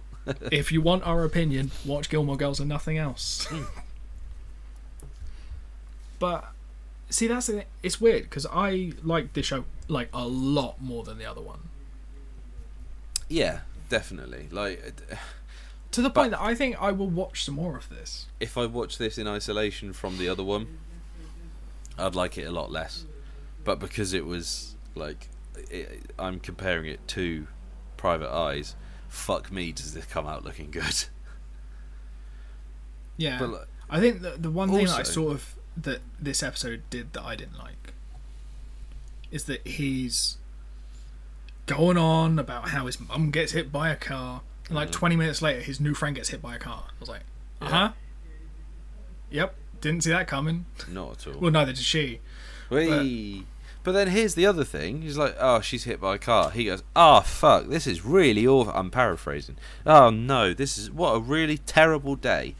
if 0.52 0.72
you 0.72 0.82
want 0.82 1.04
our 1.06 1.24
opinion 1.24 1.70
watch 1.86 2.10
gilmore 2.10 2.38
girls 2.38 2.60
and 2.60 2.68
nothing 2.68 2.98
else 2.98 3.48
but 6.20 6.46
see 7.10 7.26
that's 7.28 7.48
the 7.48 7.54
thing. 7.54 7.66
it's 7.82 8.00
weird 8.00 8.24
because 8.24 8.46
i 8.52 8.92
like 9.04 9.34
this 9.34 9.46
show 9.48 9.64
like 9.88 10.10
a 10.14 10.28
lot 10.28 10.80
more 10.82 11.04
than 11.04 11.18
the 11.18 11.26
other 11.26 11.42
one 11.42 11.60
Yeah, 13.30 13.60
definitely. 13.90 14.48
Like, 14.52 14.84
eh. 15.12 15.16
to 15.92 16.02
the 16.02 16.10
point 16.10 16.32
that 16.32 16.42
i 16.42 16.54
think 16.56 16.80
i 16.82 16.92
will 16.92 17.10
watch 17.10 17.44
some 17.46 17.56
more 17.56 17.78
of 17.78 17.90
this 17.90 18.28
if 18.40 18.58
I 18.58 18.66
watch 18.66 18.98
this 18.98 19.18
in 19.18 19.28
isolation 19.28 19.94
from 19.94 20.18
the 20.18 20.30
other 20.30 20.44
one, 20.44 20.80
I'd 21.98 22.16
like 22.16 22.38
it 22.38 22.46
a 22.46 22.52
lot 22.52 22.72
less. 22.72 23.06
But 23.64 23.80
because 23.80 24.14
it 24.14 24.26
was 24.26 24.76
like, 24.96 25.28
it, 25.70 26.12
I'm 26.18 26.40
comparing 26.40 26.86
it 26.86 27.06
to 27.10 27.48
Private 27.98 28.32
Eyes. 28.34 28.76
Fuck 29.10 29.52
me, 29.52 29.72
does 29.74 29.94
this 29.94 30.06
come 30.06 30.26
out 30.26 30.44
looking 30.46 30.72
good? 30.72 31.06
yeah 33.18 33.38
But 33.40 33.50
like, 33.50 33.68
i 33.90 34.00
think 34.00 34.22
the, 34.22 34.32
the 34.38 34.50
one 34.50 34.70
thing 34.70 34.86
that 34.86 35.00
i 35.00 35.04
sort 35.04 35.34
of 35.34 35.56
that 35.84 36.00
this 36.20 36.42
episode 36.44 36.82
did 36.90 37.14
that 37.14 37.24
i 37.24 37.36
didn't 37.36 37.58
like 37.58 37.94
is 39.32 39.44
that 39.46 39.66
he's 39.68 40.38
going 41.66 41.98
on 41.98 42.40
about 42.40 42.70
how 42.70 42.86
his 42.88 43.00
mum 43.00 43.30
gets 43.32 43.52
hit 43.52 43.72
by 43.72 43.90
a 43.90 43.96
car 43.96 44.42
and 44.68 44.76
like 44.76 44.90
Mhm. 44.90 44.94
20 44.94 45.16
minutes 45.16 45.42
later 45.42 45.62
his 45.62 45.80
new 45.80 45.94
friend 45.94 46.16
gets 46.16 46.30
hit 46.30 46.42
by 46.42 46.56
a 46.56 46.60
car 46.60 46.86
i 46.88 46.92
was 47.00 47.10
like 47.10 47.22
uh-huh 47.62 47.92
yep 49.30 49.56
didn't 49.82 50.04
see 50.04 50.10
that 50.10 50.28
coming 50.28 50.66
not 50.88 51.12
at 51.28 51.34
all. 51.34 51.40
well 51.42 51.52
neither 51.52 51.72
did 51.74 51.84
she 51.84 52.20
Whee! 52.70 53.46
But 53.82 53.94
then 53.94 54.10
here's 54.10 54.36
the 54.36 54.46
other 54.46 54.64
thing. 54.66 55.02
He's 55.02 55.18
like, 55.18 55.36
oh, 55.40 55.62
she's 55.62 55.86
hit 55.86 56.00
by 56.02 56.16
a 56.16 56.18
car. 56.20 56.52
He 56.52 56.66
goes, 56.66 56.84
oh, 56.96 57.22
fuck, 57.22 57.66
this 57.68 57.88
is 57.88 58.06
really 58.06 58.46
awful. 58.46 58.74
I'm 58.74 58.92
paraphrasing. 58.92 59.56
Oh, 59.88 60.12
no, 60.12 60.54
this 60.54 60.78
is, 60.78 60.92
what 60.92 61.14
a 61.16 61.20
really 61.20 61.58
terrible 61.58 62.16
day. 62.16 62.54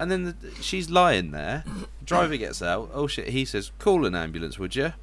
And 0.00 0.10
then 0.10 0.24
the, 0.24 0.34
she's 0.60 0.90
lying 0.90 1.30
there. 1.30 1.62
Driver 2.04 2.36
gets 2.36 2.60
out. 2.62 2.90
Oh, 2.92 3.06
shit. 3.06 3.28
He 3.28 3.44
says, 3.44 3.70
call 3.78 4.04
an 4.04 4.16
ambulance, 4.16 4.58
would 4.58 4.74
you? 4.74 4.94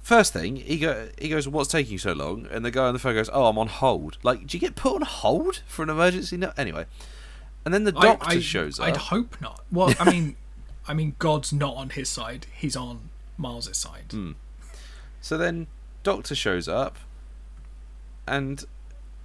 First 0.00 0.32
thing, 0.32 0.56
he 0.56 0.78
go 0.78 1.10
he 1.18 1.28
goes, 1.28 1.46
"What's 1.46 1.68
taking 1.68 1.92
you 1.92 1.98
so 1.98 2.14
long?" 2.14 2.46
And 2.50 2.64
the 2.64 2.70
guy 2.70 2.86
on 2.86 2.94
the 2.94 2.98
phone 2.98 3.12
goes, 3.12 3.28
"Oh, 3.30 3.44
I'm 3.44 3.58
on 3.58 3.66
hold." 3.66 4.16
Like, 4.22 4.46
do 4.46 4.56
you 4.56 4.60
get 4.60 4.74
put 4.74 4.94
on 4.94 5.02
hold 5.02 5.60
for 5.66 5.82
an 5.82 5.90
emergency? 5.90 6.38
No, 6.38 6.50
anyway. 6.56 6.86
And 7.66 7.74
then 7.74 7.84
the 7.84 7.92
doctor 7.92 8.38
I, 8.38 8.40
shows 8.40 8.80
up. 8.80 8.86
I'd 8.86 8.96
hope 8.96 9.38
not 9.42 9.60
well 9.70 9.92
i 10.00 10.10
mean 10.10 10.36
i 10.86 10.94
mean 10.94 11.14
god's 11.18 11.52
not 11.52 11.76
on 11.76 11.90
his 11.90 12.08
side 12.08 12.46
he's 12.56 12.74
on 12.74 13.10
miles's 13.36 13.76
side 13.76 14.08
Mm. 14.08 14.36
So 15.20 15.36
then 15.36 15.66
doctor 16.02 16.34
shows 16.34 16.68
up 16.68 16.96
and 18.26 18.64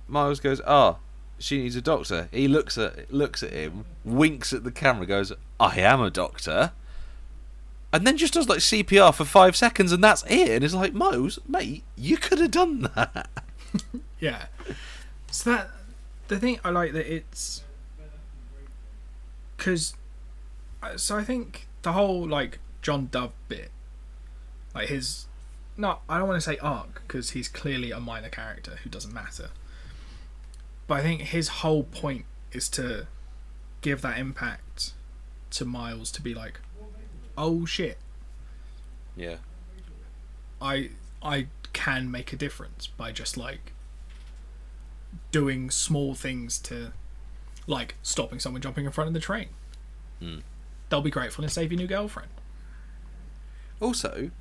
Miles 0.08 0.40
goes, 0.40 0.62
"Ah, 0.66 0.98
she 1.40 1.62
needs 1.62 1.76
a 1.76 1.82
doctor." 1.82 2.30
He 2.32 2.48
looks 2.48 2.78
at 2.78 3.14
looks 3.14 3.44
at 3.44 3.52
him, 3.52 3.86
winks 4.04 4.54
at 4.54 4.64
the 4.64 4.72
camera, 4.72 5.06
goes, 5.06 5.32
"I 5.60 5.80
am 5.80 6.02
a 6.02 6.10
doctor." 6.10 6.72
And 7.92 8.08
then 8.08 8.18
just 8.18 8.34
does 8.34 8.50
like 8.50 8.60
CPR 8.60 9.14
for 9.14 9.24
5 9.24 9.56
seconds 9.56 9.92
and 9.92 10.04
that's 10.04 10.24
it. 10.24 10.50
And 10.50 10.64
it's 10.64 10.74
like, 10.74 10.94
Mose, 10.96 11.38
mate, 11.48 11.84
you 11.96 12.18
could 12.18 12.40
have 12.40 12.52
done 12.52 12.90
that." 12.96 13.30
Yeah. 14.20 14.46
So 15.32 15.52
that 15.52 15.72
the 16.30 16.40
thing 16.40 16.58
I 16.64 16.70
like 16.70 16.94
that 16.94 17.14
it's 17.14 17.64
because 19.58 19.96
uh, 20.82 20.96
so 20.96 21.18
I 21.18 21.24
think 21.26 21.68
the 21.82 21.92
whole 21.92 22.26
like 22.26 22.60
John 22.82 23.10
Dove 23.12 23.34
bit, 23.50 23.72
like 24.74 24.88
his 24.88 25.26
no, 25.76 26.00
I 26.08 26.20
don't 26.20 26.28
want 26.28 26.38
to 26.38 26.50
say 26.50 26.58
arc 26.60 27.02
because 27.06 27.32
he's 27.32 27.48
clearly 27.50 27.92
a 27.92 28.00
minor 28.00 28.30
character 28.30 28.80
who 28.84 28.90
doesn't 28.90 29.14
matter. 29.14 29.50
But 30.88 30.96
I 30.96 31.02
think 31.02 31.22
his 31.22 31.48
whole 31.48 31.84
point 31.84 32.26
is 32.52 32.70
to 32.70 33.08
give 33.82 34.02
that 34.02 34.18
impact 34.18 34.94
to 35.52 35.66
Miles 35.66 36.12
to 36.12 36.22
be 36.22 36.34
like, 36.34 36.60
oh 37.38 37.66
shit, 37.66 37.98
Yeah. 39.16 39.38
I 40.62 40.92
I 41.22 41.48
can 41.74 42.10
make 42.12 42.32
a 42.34 42.36
difference 42.36 42.88
by 42.88 43.12
just 43.12 43.38
like 43.38 43.74
doing 45.32 45.70
small 45.70 46.16
things 46.16 46.58
to 46.60 46.94
like 47.68 47.96
stopping 48.02 48.40
someone 48.40 48.62
jumping 48.62 48.86
in 48.86 48.92
front 48.92 49.08
of 49.08 49.14
the 49.14 49.20
train. 49.20 49.50
Hmm. 50.20 50.40
They'll 50.90 51.02
be 51.02 51.10
grateful 51.10 51.44
and 51.44 51.52
save 51.52 51.72
your 51.72 51.80
new 51.80 51.88
girlfriend. 51.88 52.30
Also, 53.80 54.32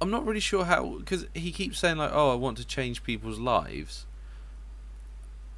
I'm 0.00 0.10
not 0.10 0.26
really 0.26 0.40
sure 0.40 0.64
how 0.64 0.98
because 0.98 1.26
he 1.34 1.52
keeps 1.52 1.78
saying 1.78 1.96
like, 1.96 2.10
"Oh, 2.12 2.32
I 2.32 2.34
want 2.34 2.58
to 2.58 2.64
change 2.66 3.02
people's 3.04 3.38
lives." 3.38 4.06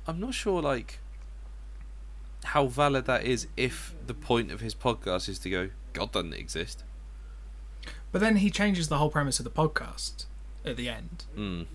I'm 0.06 0.20
not 0.20 0.34
sure 0.34 0.60
like 0.60 1.00
how 2.44 2.66
valid 2.66 3.06
that 3.06 3.24
is 3.24 3.46
if 3.56 3.94
the 4.06 4.14
point 4.14 4.52
of 4.52 4.60
his 4.60 4.74
podcast 4.74 5.28
is 5.28 5.38
to 5.40 5.50
go, 5.50 5.70
God 5.92 6.12
doesn't 6.12 6.34
exist. 6.34 6.84
But 8.12 8.20
then 8.20 8.36
he 8.36 8.50
changes 8.50 8.88
the 8.88 8.98
whole 8.98 9.10
premise 9.10 9.40
of 9.40 9.44
the 9.44 9.50
podcast 9.50 10.26
at 10.64 10.76
the 10.76 10.88
end. 10.88 11.24
Mm. 11.36 11.66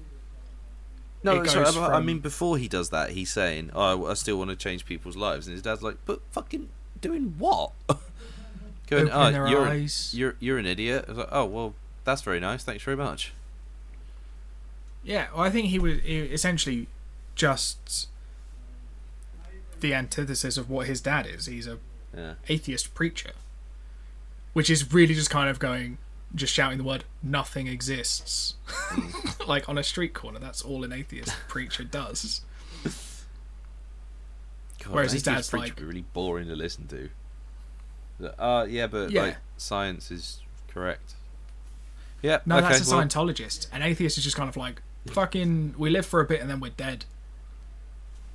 No, 1.23 1.43
sorry, 1.43 1.65
goes 1.65 1.77
I, 1.77 1.95
I 1.95 2.01
mean 2.01 2.19
before 2.19 2.57
he 2.57 2.67
does 2.67 2.91
that, 2.91 3.11
he's 3.11 3.29
saying, 3.29 3.71
"Oh, 3.73 4.05
I 4.05 4.13
still 4.13 4.37
want 4.37 4.51
to 4.51 4.55
change 4.55 4.85
people's 4.85 5.17
lives," 5.17 5.47
and 5.47 5.53
his 5.53 5.61
dad's 5.61 5.81
like, 5.83 5.97
"But 6.05 6.21
fucking 6.31 6.69
doing 7.01 7.35
what?" 7.37 7.71
Going, 8.87 9.09
Opening 9.09 9.13
"Oh, 9.13 9.31
their 9.31 9.47
you're 9.47 9.65
an, 9.65 9.71
eyes. 9.71 10.13
you're 10.15 10.35
you're 10.39 10.57
an 10.57 10.65
idiot." 10.65 11.05
I 11.07 11.11
was 11.11 11.17
like, 11.17 11.27
"Oh, 11.31 11.45
well, 11.45 11.73
that's 12.05 12.21
very 12.21 12.39
nice. 12.39 12.63
Thanks 12.63 12.83
very 12.83 12.95
much." 12.95 13.33
Yeah, 15.03 15.27
well, 15.33 15.43
I 15.43 15.49
think 15.49 15.67
he 15.67 15.79
was 15.79 15.99
he 16.03 16.19
essentially 16.19 16.87
just 17.35 18.07
the 19.81 19.93
antithesis 19.93 20.57
of 20.57 20.69
what 20.69 20.87
his 20.87 21.01
dad 21.01 21.25
is. 21.27 21.45
He's 21.47 21.67
a 21.67 21.79
Yeah. 22.15 22.33
atheist 22.47 22.93
preacher, 22.93 23.31
which 24.53 24.69
is 24.69 24.91
really 24.93 25.13
just 25.13 25.29
kind 25.29 25.49
of 25.49 25.59
going, 25.59 25.97
just 26.35 26.53
shouting 26.53 26.77
the 26.77 26.83
word 26.83 27.03
"nothing 27.23 27.67
exists," 27.67 28.55
like 29.47 29.67
on 29.69 29.77
a 29.77 29.83
street 29.83 30.13
corner. 30.13 30.39
That's 30.39 30.61
all 30.61 30.83
an 30.83 30.91
atheist 30.91 31.33
preacher 31.47 31.83
does. 31.83 32.41
God, 34.83 34.93
Whereas 34.93 35.11
his 35.11 35.23
dad's 35.23 35.51
like- 35.53 35.75
be 35.75 35.83
really 35.83 36.05
boring 36.13 36.47
to 36.47 36.55
listen 36.55 36.87
to. 36.87 37.09
Uh, 38.37 38.65
yeah, 38.69 38.87
but 38.87 39.11
Yeah. 39.11 39.21
like 39.23 39.37
science 39.57 40.11
is 40.11 40.39
correct. 40.67 41.15
Yeah, 42.21 42.39
No, 42.45 42.57
okay, 42.57 42.67
that's 42.69 42.89
a 42.91 42.95
well, 42.95 43.03
Scientologist. 43.05 43.67
An 43.71 43.81
atheist 43.81 44.17
is 44.17 44.23
just 44.25 44.35
kind 44.35 44.49
of 44.49 44.57
like, 44.57 44.81
fucking, 45.07 45.75
we 45.77 45.89
live 45.89 46.05
for 46.05 46.19
a 46.19 46.25
bit 46.25 46.41
and 46.41 46.49
then 46.49 46.59
we're 46.59 46.69
dead. 46.71 47.05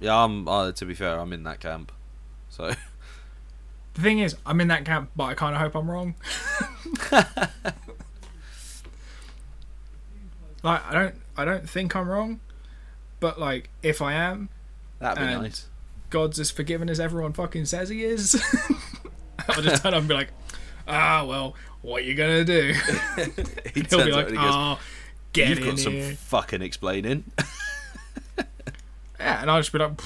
Yeah, 0.01 0.17
I'm. 0.17 0.47
Uh, 0.49 0.73
to 0.73 0.85
be 0.85 0.95
fair, 0.95 1.19
I'm 1.19 1.33
in 1.33 1.45
that 1.45 1.61
camp. 1.61 1.93
So 2.49 2.73
The 3.95 4.01
thing 4.01 4.19
is, 4.19 4.37
I'm 4.45 4.61
in 4.61 4.69
that 4.69 4.85
camp, 4.85 5.11
but 5.15 5.25
I 5.25 5.35
kind 5.35 5.55
of 5.55 5.61
hope 5.61 5.77
I'm 5.77 5.89
wrong. 5.89 6.17
like, 10.63 10.85
I 10.85 10.93
don't, 10.93 11.15
I 11.37 11.45
don't 11.45 11.69
think 11.69 11.95
I'm 11.95 12.09
wrong, 12.09 12.41
but 13.21 13.39
like, 13.39 13.71
if 13.85 14.03
I 14.03 14.15
am, 14.15 14.49
that'd 14.99 15.19
be 15.19 15.33
nice. 15.33 15.67
God's 16.11 16.41
as 16.41 16.51
forgiving 16.51 16.91
as 16.91 16.99
everyone 16.99 17.33
fucking 17.33 17.67
says 17.67 17.89
he 17.89 18.03
is. 18.05 18.35
I'll 19.49 19.63
just 19.63 19.83
turn 19.85 19.95
up 19.95 20.01
and 20.01 20.09
be 20.09 20.15
like, 20.15 20.31
ah, 20.89 21.25
well, 21.25 21.55
what 21.83 22.03
are 22.03 22.05
you 22.05 22.17
gonna 22.17 22.45
do? 22.45 22.75
he 23.75 23.83
He'll 23.89 24.05
be 24.05 24.11
like, 24.11 24.27
out 24.27 24.29
and 24.29 24.31
he 24.31 24.35
goes, 24.37 24.55
oh, 24.55 24.81
get 25.33 25.51
"You've 25.51 25.59
in 25.59 25.65
got 25.67 25.79
some 25.79 26.17
fucking 26.17 26.63
explaining." 26.63 27.31
Yeah, 29.25 29.41
and 29.41 29.51
I'll 29.51 29.59
just 29.59 29.73
be 29.73 29.79
like, 29.79 29.99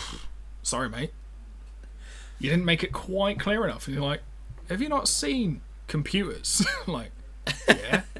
sorry, 0.62 0.88
mate. 0.88 1.12
You 2.38 2.50
didn't 2.50 2.64
make 2.64 2.85
it 2.85 2.92
quite 2.92 3.40
clear 3.40 3.64
enough. 3.64 3.88
And 3.88 3.96
you're 3.96 4.04
like, 4.04 4.22
have 4.68 4.81
you 4.81 4.88
not 4.88 5.09
seen 5.09 5.61
computers? 5.88 6.64
like, 6.87 7.11
yeah. 7.68 8.02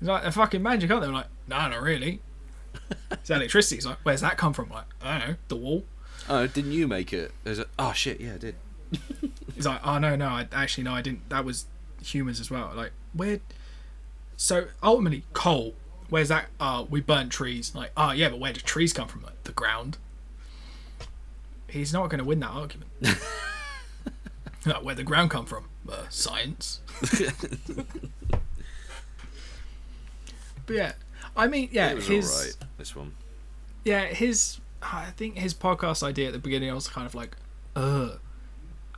It's 0.00 0.06
like, 0.06 0.22
they're 0.22 0.30
fucking 0.30 0.62
magic, 0.62 0.92
aren't 0.92 1.02
they? 1.02 1.08
I'm 1.08 1.14
like, 1.14 1.26
no, 1.48 1.56
not 1.56 1.82
really. 1.82 2.20
It's 3.10 3.30
electricity. 3.30 3.76
He's 3.76 3.86
like, 3.86 3.98
where's 4.04 4.20
that 4.20 4.36
come 4.38 4.52
from? 4.52 4.68
like, 4.70 4.84
I 5.02 5.18
don't 5.18 5.28
know, 5.28 5.34
the 5.48 5.56
wall. 5.56 5.84
oh, 6.28 6.46
didn't 6.46 6.70
you 6.70 6.86
make 6.86 7.12
it? 7.12 7.32
There's 7.42 7.58
a, 7.58 7.66
oh 7.80 7.92
shit, 7.92 8.20
yeah, 8.20 8.34
I 8.34 8.38
did. 8.38 8.54
He's 9.56 9.66
like, 9.66 9.80
oh 9.84 9.98
no, 9.98 10.14
no, 10.14 10.28
I 10.28 10.46
actually 10.52 10.84
no, 10.84 10.92
I 10.92 11.02
didn't. 11.02 11.28
That 11.30 11.44
was 11.44 11.66
humans 12.00 12.38
as 12.38 12.48
well. 12.48 12.70
Like, 12.76 12.92
where? 13.12 13.40
So 14.36 14.68
ultimately, 14.84 15.24
coal. 15.32 15.74
Where's 16.10 16.28
that? 16.28 16.46
Uh, 16.60 16.84
we 16.88 17.00
burnt 17.00 17.32
trees. 17.32 17.74
Like, 17.74 17.90
oh 17.96 18.12
yeah, 18.12 18.28
but 18.28 18.38
where 18.38 18.52
do 18.52 18.60
trees 18.60 18.92
come 18.92 19.08
from? 19.08 19.22
Like 19.22 19.42
the 19.42 19.52
ground. 19.52 19.98
He's 21.68 21.92
not 21.92 22.08
going 22.08 22.18
to 22.18 22.24
win 22.24 22.40
that 22.40 22.50
argument. 22.50 22.90
like, 24.66 24.82
where 24.82 24.94
the 24.94 25.04
ground 25.04 25.30
come 25.30 25.46
from? 25.46 25.68
Uh, 25.90 26.04
science. 26.08 26.80
but 30.66 30.76
yeah, 30.76 30.92
I 31.36 31.46
mean, 31.46 31.68
yeah, 31.72 31.94
his. 31.94 32.56
This 32.76 32.96
one. 32.96 33.14
yeah, 33.84 34.06
his 34.06 34.60
I 34.82 35.06
think 35.16 35.38
his 35.38 35.54
podcast 35.54 36.02
idea 36.02 36.28
at 36.28 36.32
the 36.32 36.38
beginning 36.38 36.70
I 36.70 36.74
was 36.74 36.88
kind 36.88 37.06
of 37.06 37.14
like, 37.14 37.36
ugh. 37.76 38.20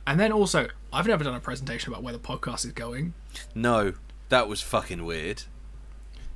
And 0.05 0.19
then 0.19 0.31
also, 0.31 0.67
I've 0.91 1.07
never 1.07 1.23
done 1.23 1.35
a 1.35 1.39
presentation 1.39 1.91
about 1.91 2.03
where 2.03 2.13
the 2.13 2.19
podcast 2.19 2.65
is 2.65 2.71
going. 2.71 3.13
No, 3.53 3.93
that 4.29 4.47
was 4.47 4.61
fucking 4.61 5.05
weird. 5.05 5.43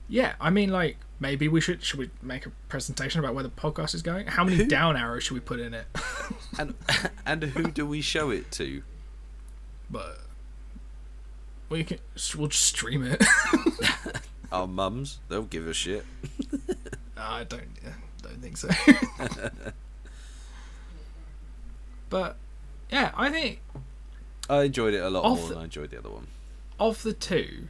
Yeah, 0.07 0.33
I 0.39 0.49
mean 0.49 0.69
like 0.69 0.97
maybe 1.19 1.47
we 1.47 1.59
should 1.61 1.81
should 1.83 1.99
we 1.99 2.09
make 2.21 2.45
a 2.45 2.51
presentation 2.69 3.19
about 3.19 3.33
where 3.33 3.43
the 3.43 3.49
podcast 3.49 3.95
is 3.95 4.01
going? 4.01 4.27
How 4.27 4.43
many 4.43 4.57
Who- 4.57 4.65
down 4.67 4.95
arrows 4.97 5.23
should 5.23 5.33
we 5.33 5.39
put 5.39 5.59
in 5.59 5.73
it? 5.73 5.85
And 6.59 6.73
and 7.25 7.43
who 7.43 7.69
do 7.71 7.85
we 7.85 8.01
show 8.01 8.29
it 8.29 8.51
to? 8.53 8.83
but 9.89 10.19
we 11.69 11.83
can 11.83 11.99
we'll 12.37 12.47
just 12.47 12.65
stream 12.65 13.03
it. 13.03 13.23
Our 14.51 14.67
mums, 14.67 15.19
they'll 15.29 15.43
give 15.43 15.67
a 15.67 15.73
shit. 15.73 16.05
I 17.17 17.43
don't 17.43 17.67
don't 18.21 18.41
think 18.41 18.57
so. 18.57 18.69
but 22.09 22.37
yeah, 22.91 23.11
I 23.15 23.29
think 23.29 23.61
I 24.49 24.63
enjoyed 24.63 24.93
it 24.93 24.99
a 25.03 25.09
lot 25.09 25.23
more 25.23 25.37
the- 25.37 25.47
than 25.53 25.57
I 25.57 25.63
enjoyed 25.65 25.89
the 25.91 25.99
other 25.99 26.09
one. 26.09 26.27
of 26.79 27.03
the 27.03 27.13
two, 27.13 27.67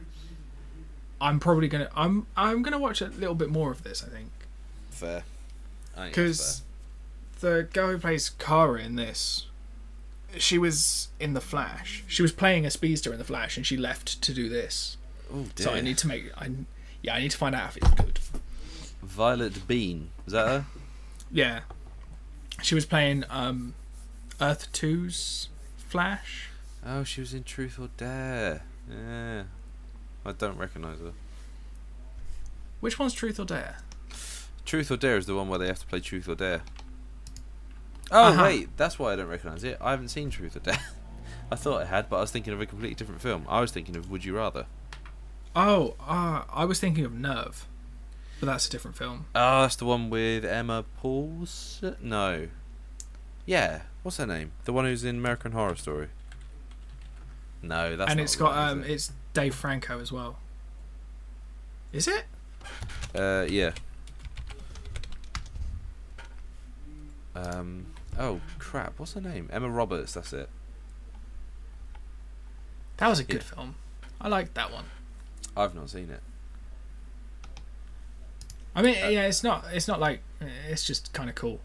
I'm 1.20 1.40
probably 1.40 1.68
gonna 1.68 1.88
I'm 1.94 2.26
I'm 2.36 2.62
gonna 2.62 2.78
watch 2.78 3.00
a 3.00 3.08
little 3.08 3.34
bit 3.34 3.50
more 3.50 3.70
of 3.70 3.82
this. 3.82 4.04
I 4.04 4.08
think 4.08 4.30
Fair. 4.90 5.22
I 5.96 6.10
think 6.10 6.14
that's 6.14 6.16
because 6.16 6.62
the 7.40 7.68
girl 7.72 7.90
who 7.90 7.98
plays 7.98 8.30
Cara 8.30 8.80
in 8.80 8.96
this, 8.96 9.46
she 10.38 10.58
was 10.58 11.08
in 11.18 11.34
the 11.34 11.40
Flash. 11.40 12.04
She 12.06 12.22
was 12.22 12.32
playing 12.32 12.66
a 12.66 12.70
speedster 12.70 13.12
in 13.12 13.18
the 13.18 13.24
Flash, 13.24 13.56
and 13.56 13.66
she 13.66 13.76
left 13.76 14.20
to 14.22 14.34
do 14.34 14.48
this. 14.48 14.96
Oh 15.32 15.46
dear. 15.54 15.66
So 15.66 15.74
I 15.74 15.80
need 15.80 15.98
to 15.98 16.06
make 16.06 16.30
I 16.36 16.50
yeah 17.02 17.14
I 17.14 17.20
need 17.20 17.30
to 17.30 17.38
find 17.38 17.54
out 17.54 17.70
if 17.70 17.76
it's 17.78 17.90
good. 17.90 18.20
Violett 19.04 19.66
Beane. 19.66 20.10
Is 20.26 20.32
that 20.32 20.46
her? 20.46 20.64
Yeah, 21.30 21.60
she 22.62 22.74
was 22.74 22.86
playing 22.86 23.24
um, 23.30 23.74
Earth 24.40 24.72
2's 24.72 25.48
Flash. 25.76 26.50
Oh, 26.84 27.04
she 27.04 27.20
was 27.20 27.34
in 27.34 27.44
Truth 27.44 27.78
or 27.78 27.88
Dare. 27.96 28.62
Yeah. 28.88 29.44
I 30.26 30.32
don't 30.32 30.58
recognise 30.58 30.98
her. 31.00 31.12
Which 32.80 32.98
one's 32.98 33.14
Truth 33.14 33.40
or 33.40 33.44
Dare? 33.44 33.78
Truth 34.64 34.90
or 34.90 34.96
Dare 34.96 35.16
is 35.16 35.26
the 35.26 35.34
one 35.34 35.48
where 35.48 35.58
they 35.58 35.66
have 35.68 35.78
to 35.78 35.86
play 35.86 36.00
Truth 36.00 36.28
or 36.28 36.34
Dare. 36.34 36.62
Oh 38.10 38.24
Uh-huh. 38.28 38.42
wait, 38.44 38.76
that's 38.76 38.98
why 38.98 39.12
I 39.12 39.16
don't 39.16 39.28
recognise 39.28 39.64
it. 39.64 39.78
I 39.80 39.90
haven't 39.92 40.08
seen 40.08 40.30
Truth 40.30 40.56
or 40.56 40.60
Dare. 40.60 40.78
I 41.50 41.56
thought 41.56 41.82
I 41.82 41.84
had, 41.84 42.08
but 42.08 42.16
I 42.18 42.20
was 42.20 42.30
thinking 42.32 42.52
of 42.52 42.60
a 42.60 42.66
completely 42.66 42.94
different 42.96 43.20
film. 43.20 43.46
I 43.48 43.60
was 43.60 43.70
thinking 43.70 43.96
of 43.96 44.10
Would 44.10 44.24
You 44.24 44.36
Rather. 44.36 44.66
Oh, 45.54 45.94
uh, 46.06 46.42
I 46.52 46.64
was 46.64 46.80
thinking 46.80 47.04
of 47.04 47.12
Nerve, 47.14 47.66
but 48.40 48.46
that's 48.46 48.66
a 48.66 48.70
different 48.70 48.96
film. 48.96 49.26
Oh, 49.34 49.62
that's 49.62 49.76
the 49.76 49.84
one 49.86 50.10
with 50.10 50.44
Emma 50.44 50.84
Pauls. 50.98 51.82
No. 52.00 52.48
Yeah. 53.46 53.82
What's 54.02 54.18
her 54.18 54.26
name? 54.26 54.52
The 54.64 54.72
one 54.72 54.84
who's 54.84 55.04
in 55.04 55.16
American 55.16 55.52
Horror 55.52 55.76
Story. 55.76 56.08
No, 57.62 57.96
that's 57.96 58.10
and 58.10 58.20
it's 58.20 58.36
got 58.36 58.54
one, 58.54 58.68
um, 58.68 58.84
it? 58.84 58.90
it's 58.90 59.12
Dave 59.36 59.54
Franco 59.54 60.00
as 60.00 60.10
well. 60.10 60.38
Is 61.92 62.08
it? 62.08 62.24
Uh, 63.14 63.44
yeah. 63.50 63.72
Um. 67.34 67.84
Oh 68.18 68.40
crap! 68.58 68.94
What's 68.98 69.12
her 69.12 69.20
name? 69.20 69.50
Emma 69.52 69.68
Roberts. 69.68 70.14
That's 70.14 70.32
it. 70.32 70.48
That 72.96 73.08
was 73.08 73.18
a 73.20 73.24
good 73.24 73.42
Yeah. 73.42 73.54
film. 73.54 73.74
I 74.22 74.28
liked 74.28 74.54
that 74.54 74.72
one. 74.72 74.86
I've 75.54 75.74
not 75.74 75.90
seen 75.90 76.08
it. 76.08 76.22
I 78.74 78.80
mean, 78.80 79.02
Uh, 79.04 79.08
yeah, 79.08 79.26
it's 79.26 79.44
not. 79.44 79.66
It's 79.70 79.86
not 79.86 80.00
like. 80.00 80.22
It's 80.40 80.84
just 80.86 81.12
kind 81.12 81.28
of 81.28 81.34
cool. 81.36 81.60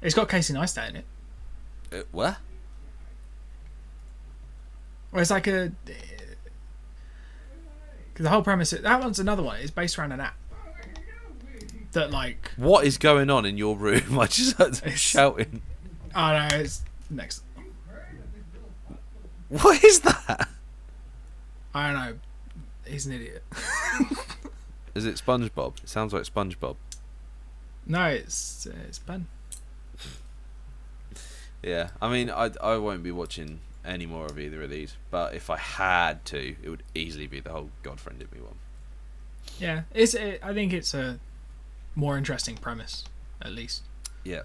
It's 0.00 0.14
got 0.14 0.28
Casey 0.28 0.54
Neistat 0.54 0.90
in 0.90 0.96
it. 0.96 1.04
Uh, 1.92 2.02
what? 2.12 2.36
Or 5.10 5.20
it's 5.20 5.30
like 5.32 5.48
a. 5.48 5.72
'Cause 8.14 8.24
the 8.24 8.30
whole 8.30 8.42
premise 8.42 8.70
that 8.70 9.00
one's 9.00 9.18
another 9.18 9.42
one. 9.42 9.58
It's 9.60 9.70
based 9.72 9.98
around 9.98 10.12
an 10.12 10.20
app 10.20 10.36
that 11.92 12.10
like 12.10 12.52
What 12.56 12.84
is 12.84 12.96
going 12.98 13.28
on 13.30 13.44
in 13.44 13.56
your 13.58 13.76
room? 13.76 14.18
I 14.18 14.26
just 14.26 14.56
heard 14.56 14.74
them 14.74 14.92
shouting. 14.94 15.62
oh 16.14 16.32
no, 16.32 16.48
it's 16.56 16.82
next. 17.10 17.42
What 19.48 19.82
is 19.84 20.00
that? 20.00 20.48
I 21.74 21.92
don't 21.92 21.94
know. 22.00 22.18
He's 22.86 23.06
an 23.06 23.12
idiot. 23.14 23.42
Is 24.94 25.06
it 25.06 25.16
SpongeBob? 25.16 25.82
It 25.82 25.88
sounds 25.88 26.12
like 26.12 26.22
SpongeBob. 26.22 26.76
no, 27.86 28.06
it's 28.06 28.66
it's 28.86 28.98
Ben. 29.00 29.26
Yeah, 31.62 31.90
I 32.00 32.08
mean, 32.10 32.30
I 32.30 32.50
I 32.62 32.76
won't 32.76 33.02
be 33.02 33.10
watching 33.10 33.60
any 33.84 34.06
more 34.06 34.26
of 34.26 34.38
either 34.38 34.62
of 34.62 34.70
these, 34.70 34.96
but 35.10 35.34
if 35.34 35.50
I 35.50 35.56
had 35.56 36.24
to, 36.26 36.56
it 36.62 36.68
would 36.68 36.82
easily 36.94 37.26
be 37.26 37.40
the 37.40 37.50
whole 37.50 37.70
God 37.82 38.00
friended 38.00 38.32
me 38.32 38.40
one. 38.40 38.56
Yeah, 39.58 39.82
it's. 39.92 40.14
It, 40.14 40.40
I 40.42 40.54
think 40.54 40.72
it's 40.72 40.94
a 40.94 41.18
more 41.94 42.16
interesting 42.16 42.56
premise, 42.56 43.04
at 43.42 43.52
least. 43.52 43.82
Yeah, 44.24 44.42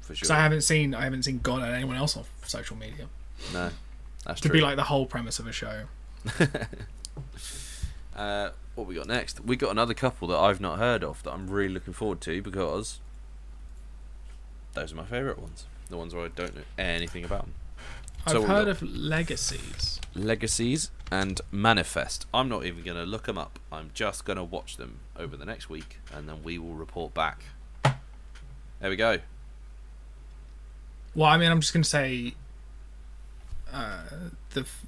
for 0.00 0.14
sure. 0.14 0.26
Because. 0.26 0.30
I 0.30 0.36
haven't 0.36 0.60
seen 0.62 0.94
I 0.94 1.02
haven't 1.02 1.22
seen 1.24 1.40
God 1.42 1.62
and 1.62 1.72
anyone 1.74 1.96
else 1.96 2.16
on 2.16 2.24
social 2.44 2.76
media 2.76 3.08
no, 3.52 3.70
that's 4.24 4.40
to 4.40 4.48
true. 4.48 4.58
be 4.58 4.62
like 4.62 4.76
the 4.76 4.84
whole 4.84 5.06
premise 5.06 5.38
of 5.38 5.46
a 5.46 5.52
show. 5.52 5.84
uh, 8.16 8.50
what 8.74 8.86
we 8.86 8.94
got 8.94 9.06
next? 9.06 9.44
We 9.44 9.56
got 9.56 9.70
another 9.70 9.94
couple 9.94 10.28
that 10.28 10.38
I've 10.38 10.60
not 10.60 10.78
heard 10.78 11.02
of 11.02 11.22
that 11.24 11.32
I'm 11.32 11.48
really 11.48 11.72
looking 11.72 11.92
forward 11.92 12.20
to 12.22 12.42
because 12.42 13.00
those 14.74 14.92
are 14.92 14.96
my 14.96 15.04
favourite 15.04 15.38
ones. 15.38 15.66
The 15.88 15.96
ones 15.96 16.14
where 16.14 16.24
I 16.24 16.28
don't 16.28 16.54
know 16.54 16.62
anything 16.78 17.24
about 17.24 17.42
them. 17.42 17.54
So 18.28 18.36
I've 18.36 18.42
we 18.42 18.48
heard 18.48 18.68
of 18.68 18.82
Legacies. 18.82 20.00
Legacies 20.14 20.90
and 21.10 21.40
Manifest. 21.50 22.26
I'm 22.32 22.48
not 22.48 22.64
even 22.64 22.84
going 22.84 22.96
to 22.96 23.04
look 23.04 23.24
them 23.24 23.36
up. 23.38 23.58
I'm 23.72 23.90
just 23.94 24.24
going 24.24 24.36
to 24.36 24.44
watch 24.44 24.76
them 24.76 24.98
over 25.16 25.36
the 25.36 25.44
next 25.44 25.68
week 25.68 25.98
and 26.14 26.28
then 26.28 26.42
we 26.44 26.58
will 26.58 26.74
report 26.74 27.14
back. 27.14 27.42
There 27.84 28.90
we 28.90 28.96
go. 28.96 29.18
Well, 31.14 31.28
I 31.28 31.36
mean, 31.36 31.50
I'm 31.50 31.60
just 31.60 31.72
gonna 31.74 31.84
say 31.84 32.34
uh, 33.72 34.00
the 34.54 34.60
f- 34.62 34.86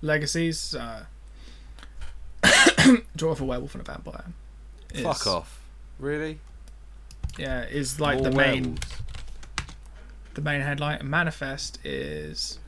Legacies. 0.00 0.74
Uh, 0.74 1.04
Draw 3.16 3.30
of 3.32 3.40
a 3.40 3.44
werewolf 3.44 3.74
and 3.74 3.82
a 3.86 3.92
vampire. 3.92 4.24
is- 4.92 5.02
Fuck 5.02 5.26
off. 5.26 5.60
Really? 5.98 6.40
Yeah, 7.38 7.64
is 7.64 8.00
like 8.00 8.18
More 8.18 8.30
the 8.30 8.36
main 8.36 8.62
werewolves. 8.62 9.02
The 10.34 10.42
main 10.42 10.60
headline. 10.60 10.98
And 11.00 11.10
Manifest 11.10 11.78
is 11.84 12.58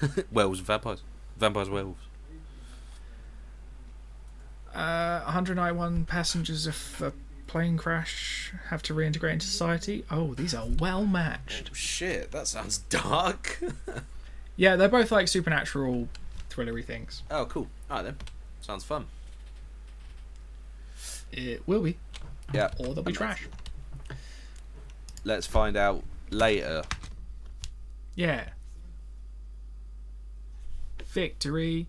Werewolves 0.32 0.60
and 0.60 0.66
vampires. 0.66 1.02
Vampires, 1.38 1.68
and 1.68 1.74
werewolves. 1.74 2.00
uh, 4.74 5.20
191 5.24 6.04
passengers 6.04 6.66
of 6.66 7.02
a 7.02 7.12
plane 7.46 7.76
crash 7.76 8.52
have 8.68 8.82
to 8.84 8.94
reintegrate 8.94 9.32
into 9.32 9.46
society. 9.46 10.04
Oh, 10.10 10.34
these 10.34 10.54
are 10.54 10.66
well 10.78 11.04
matched. 11.04 11.74
Shit, 11.74 12.30
that 12.32 12.46
sounds 12.46 12.78
dark. 12.78 13.60
Yeah, 14.56 14.76
they're 14.76 14.90
both 14.90 15.10
like 15.10 15.26
supernatural, 15.26 16.08
thrillery 16.50 16.84
things. 16.84 17.22
oh, 17.30 17.46
cool. 17.46 17.68
Alright 17.90 18.04
then. 18.04 18.16
Sounds 18.60 18.84
fun. 18.84 19.06
It 21.32 21.66
will 21.66 21.80
be, 21.80 21.96
Yeah. 22.52 22.68
or 22.78 22.92
they'll 22.92 23.02
be 23.02 23.12
trash. 23.12 23.48
Let's 25.24 25.46
find 25.46 25.78
out 25.78 26.02
later. 26.28 26.82
Yeah. 28.14 28.50
Victory. 31.04 31.88